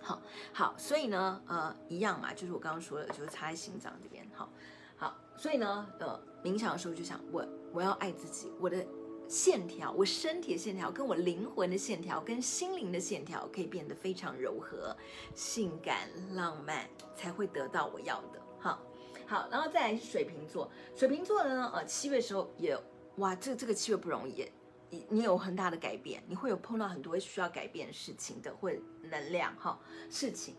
[0.00, 0.20] 好，
[0.52, 4.28] 好，所以呢，呃，一样嘛，就是我刚刚说的，就是插在心脏这边。
[4.34, 4.50] 好，
[4.96, 8.84] 好，所以呢，呃，冥想的时候就想我我要爱自己，我的
[9.28, 14.94] 线条，我身体的线条，跟我灵魂的线条，跟心灵的线条，可以变得非常柔和、
[15.34, 16.86] 性感、浪漫，
[17.16, 18.42] 才会得到我要的。
[18.58, 18.82] 好，
[19.26, 22.78] 好，然后再来是水瓶座，水瓶座的呢，呃，七月时候也，
[23.16, 24.46] 哇，这这个七月不容易，
[24.90, 28.70] 你你有很大的改变，你会有碰到很多需要改变的事情的，或
[29.02, 29.78] 能量哈，
[30.10, 30.54] 事情。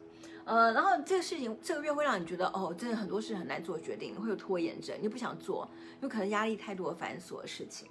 [0.45, 5.68] 呃，然后这个事情这个月会让你觉得哦，真的很多事很难做决定，会有拖延症，你不想做，
[6.01, 7.89] 有可能压力太多繁琐的事情，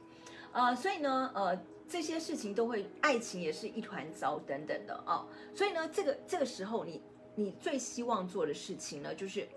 [0.53, 1.59] 呃，所以呢，呃，
[1.89, 7.03] 这些事情都会，爱情也是一团糟等等的哦，所以呢，这个这个时候你
[7.35, 9.49] 你最希望做的事情呢，就是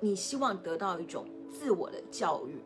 [0.00, 2.62] 你希望得到一种自我的教育，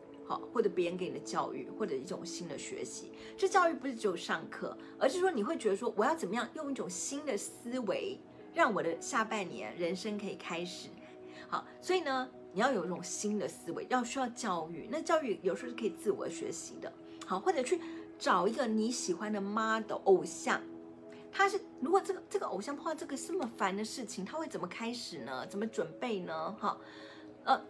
[0.53, 3.11] 或者别人给你的教育，或者一种新的学习。
[3.37, 8.19] 这教育不是只有上课，而是说你会觉得说，我要怎么样用一种新的思维。
[8.53, 10.89] 让我的下半年人生可以开始，
[11.47, 14.89] 好，所以呢，你要有一种新的思维，要需要教育。
[14.91, 16.91] 那教育有时候是可以自我学习的，
[17.25, 17.79] 好，或者去
[18.19, 20.61] 找一个你喜欢的 model 偶像，
[21.31, 25.47] 他是如果这个这个偶像碰到这个这么烦的事情，他会怎么开始呢？
[25.47, 26.53] 怎么准备呢？
[26.59, 26.77] 好，
[27.45, 27.61] 呃，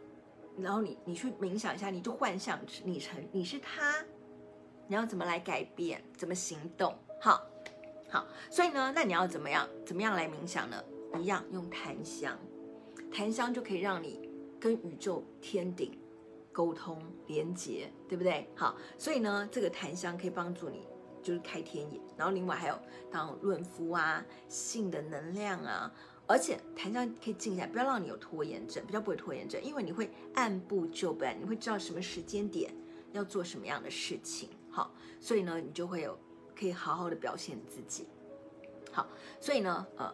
[0.58, 4.04] 然后你你去冥想一下，你就幻想你成你是他，
[4.88, 6.02] 你要怎么来改变？
[6.18, 6.95] 怎么行动？
[7.20, 7.41] 好。
[8.10, 9.66] 好，所以呢，那你要怎么样？
[9.86, 10.84] 怎么样来冥想呢？
[11.18, 12.38] 一样用檀香，
[13.10, 14.30] 檀香就可以让你
[14.60, 15.97] 跟宇宙天顶
[16.52, 18.49] 沟通连接，对不对？
[18.54, 20.86] 好，所以呢，这个檀香可以帮助你，
[21.24, 22.02] 就是开天眼。
[22.18, 22.78] 然后另外还有
[23.10, 25.89] 当润肤啊，性的能量啊，
[26.32, 32.74] 而且檀香可以静下来，不要让你有拖延症，比较不会拖延症，因为你会按部就班，你会知道什么时间点
[33.12, 34.50] 要做什么样的事情。
[34.70, 36.18] 好，所以呢，你就会有。
[36.54, 38.06] 可以好好的表现自己，
[38.92, 39.08] 好，
[39.40, 40.14] 所以呢，呃，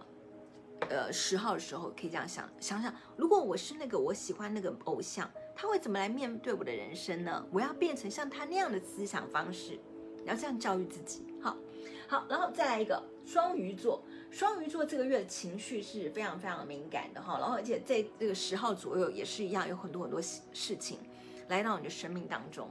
[0.89, 7.45] 呃，十号的时候可以这样想，想想，如果我是那个我喜欢那个偶像，他会怎么来面对我的人生呢？
[7.51, 9.78] 我要变成像他那样的思想方式，
[10.24, 11.57] 你要这样教育自己，好，
[12.07, 14.01] 好，然后再来一个双鱼座，
[14.38, 20.99] 双鱼座这个月的情绪是非常非常敏感的哈，然后而且在这个十号左右也是一样，有很多很多事情
[21.47, 22.69] 来到你的生命当中。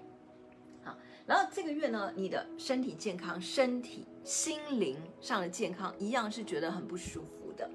[0.84, 0.96] 好
[1.26, 7.68] 然后这个月呢，你的身体健康、身体、心灵上的健康一样是觉得很不舒服的，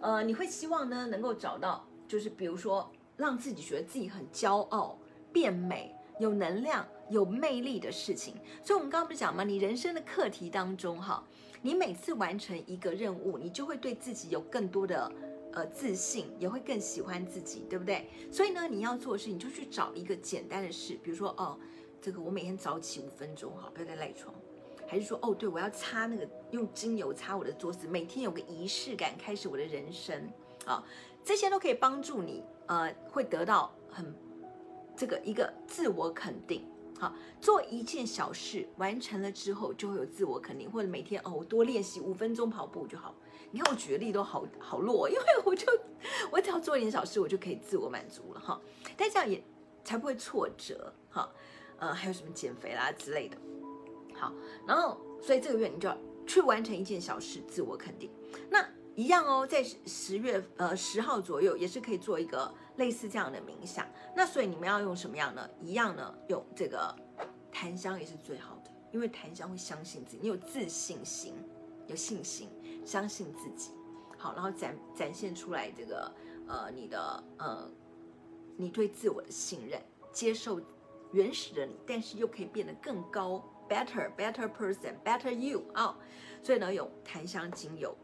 [0.00, 4.98] 呃，你会希望呢能够找到，就是比如说让自己觉得自己很骄傲、
[5.30, 8.36] 变美、有能量、有魅力的事情。
[8.62, 9.44] 所以，我们刚刚不是讲吗？
[9.44, 11.22] 你人生的课题当中，哈，
[11.64, 15.10] 你每次完成一个任务，你就会对自己有更多的
[15.54, 18.06] 呃自信，也会更喜欢自己，对不对？
[18.30, 21.58] 所以呢，你要做的事，你就去找一个简单的事，比如说哦。
[22.02, 24.34] 这个我每天早起五分钟哈，不要再赖床。
[24.86, 30.30] 还是说哦，对，我要擦那个用精油擦我的桌子，每天有个仪式感，开始我的人生
[30.66, 30.84] 啊，
[31.24, 34.14] 这些都可以帮助你呃，会得到很
[34.94, 36.66] 这个一个自我肯定。
[37.04, 43.14] 好，做一件小事完成了之后，就会有自我肯定，或者每天哦，我多练习五分钟跑步就好。
[43.50, 45.70] 你看我举的例都好好弱，因为我就
[46.30, 48.58] 我只要做一点小事，我就可以自我满足了哈。
[48.96, 49.44] 但这样也
[49.84, 51.30] 才不会挫折哈。
[51.78, 53.36] 呃，还有什么减肥啦之类的，
[54.14, 54.32] 好，
[54.66, 58.10] 然后所以这个月你就要去完成一件小事，自我肯定。
[58.48, 63.86] 那一样哦，在十月呃十号左右也是可以做一个类似这样的冥想。
[64.14, 65.48] 那所以你们要用什么样呢？
[65.60, 66.94] 一样呢，用这个
[67.50, 71.34] 檀香也是最好的，因为檀香会相信自己，你有自信心，
[71.86, 72.48] 有信心，
[72.84, 73.72] 相信自己。
[74.18, 76.12] 好，然后展展现出来这个
[76.48, 77.70] 呃你的呃
[78.56, 79.80] 你对自我的信任，
[80.12, 80.60] 接受。
[81.12, 85.96] 原始的你，但是又可以变得更高，better better person better you 啊、
[86.42, 87.96] 所以呢，有檀香精油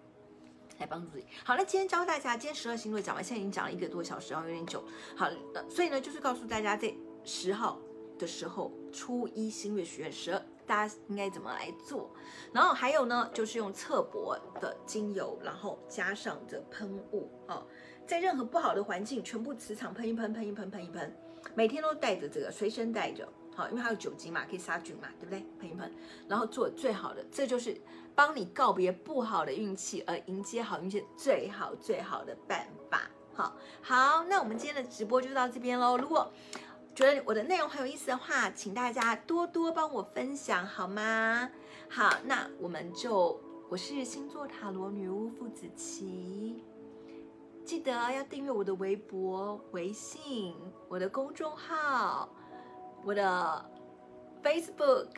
[0.81, 1.27] 来帮助自己。
[1.45, 4.83] 好，那今天教大家，今天十二星座讲完，现在已经讲了一个多小时，然后有点久。
[5.15, 5.31] 好，
[5.69, 7.79] 所以呢，就是告诉大家，在十号
[8.19, 12.11] 的时候，初一新月许愿十二，大家应该怎么来做？
[12.53, 17.67] 然后还有呢，就是用侧柏的精油，然后加上这喷雾啊、哦，
[18.07, 21.15] 在任何不好的环境，全部磁场喷一喷，喷一喷，喷一喷。
[21.55, 25.45] 每天都带着这个，随身带着，好，因为它有酒精嘛，可以杀菌嘛，对不对？
[25.59, 25.93] 喷一喷，
[26.29, 27.75] 然后做最好的，这就是
[28.21, 33.11] 帮你告别不好的运气，而迎接好运气最好最好的办法。
[33.33, 35.97] 好，好，那我们今天的直播就到这边喽。
[35.97, 36.31] 如果
[36.95, 41.51] 觉得我的内容很有意思的话，请大家多多帮我分享，好吗？
[41.89, 43.41] 好，那我们就，
[43.71, 46.63] 我是星座塔罗女巫傅子琪。
[47.65, 50.55] 记得要订阅我的微博、微信、
[50.91, 52.29] 我的公众号、
[53.03, 53.65] 我的
[54.43, 55.09] Facebook，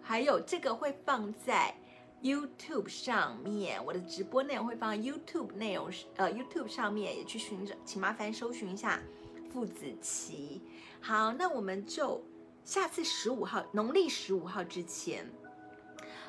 [0.00, 1.74] 还有这个会放在
[2.22, 3.84] YouTube 上面。
[3.84, 9.00] 我的直播内容会放 YouTube 内容，呃，YouTube 上面也去寻找，请麻烦搜寻一下
[9.52, 10.60] 傅子綺。
[11.00, 12.22] 好，那我们就
[12.64, 15.30] 下次十五号，农历十五号之前，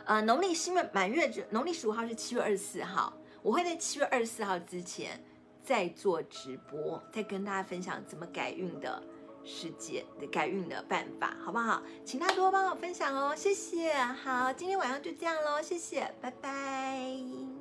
[0.05, 5.23] 呃，农历新月满月，农历十五号是七月二十四号，我会在七月二十四号之前
[5.63, 9.01] 再做直播，再跟大家分享怎么改运的
[9.47, 11.81] 世界的改运的办法，好不好？
[12.03, 13.93] 请大家多帮我分享哦，谢谢。
[13.93, 17.56] 好，今天晚上就这样喽，谢谢，拜拜。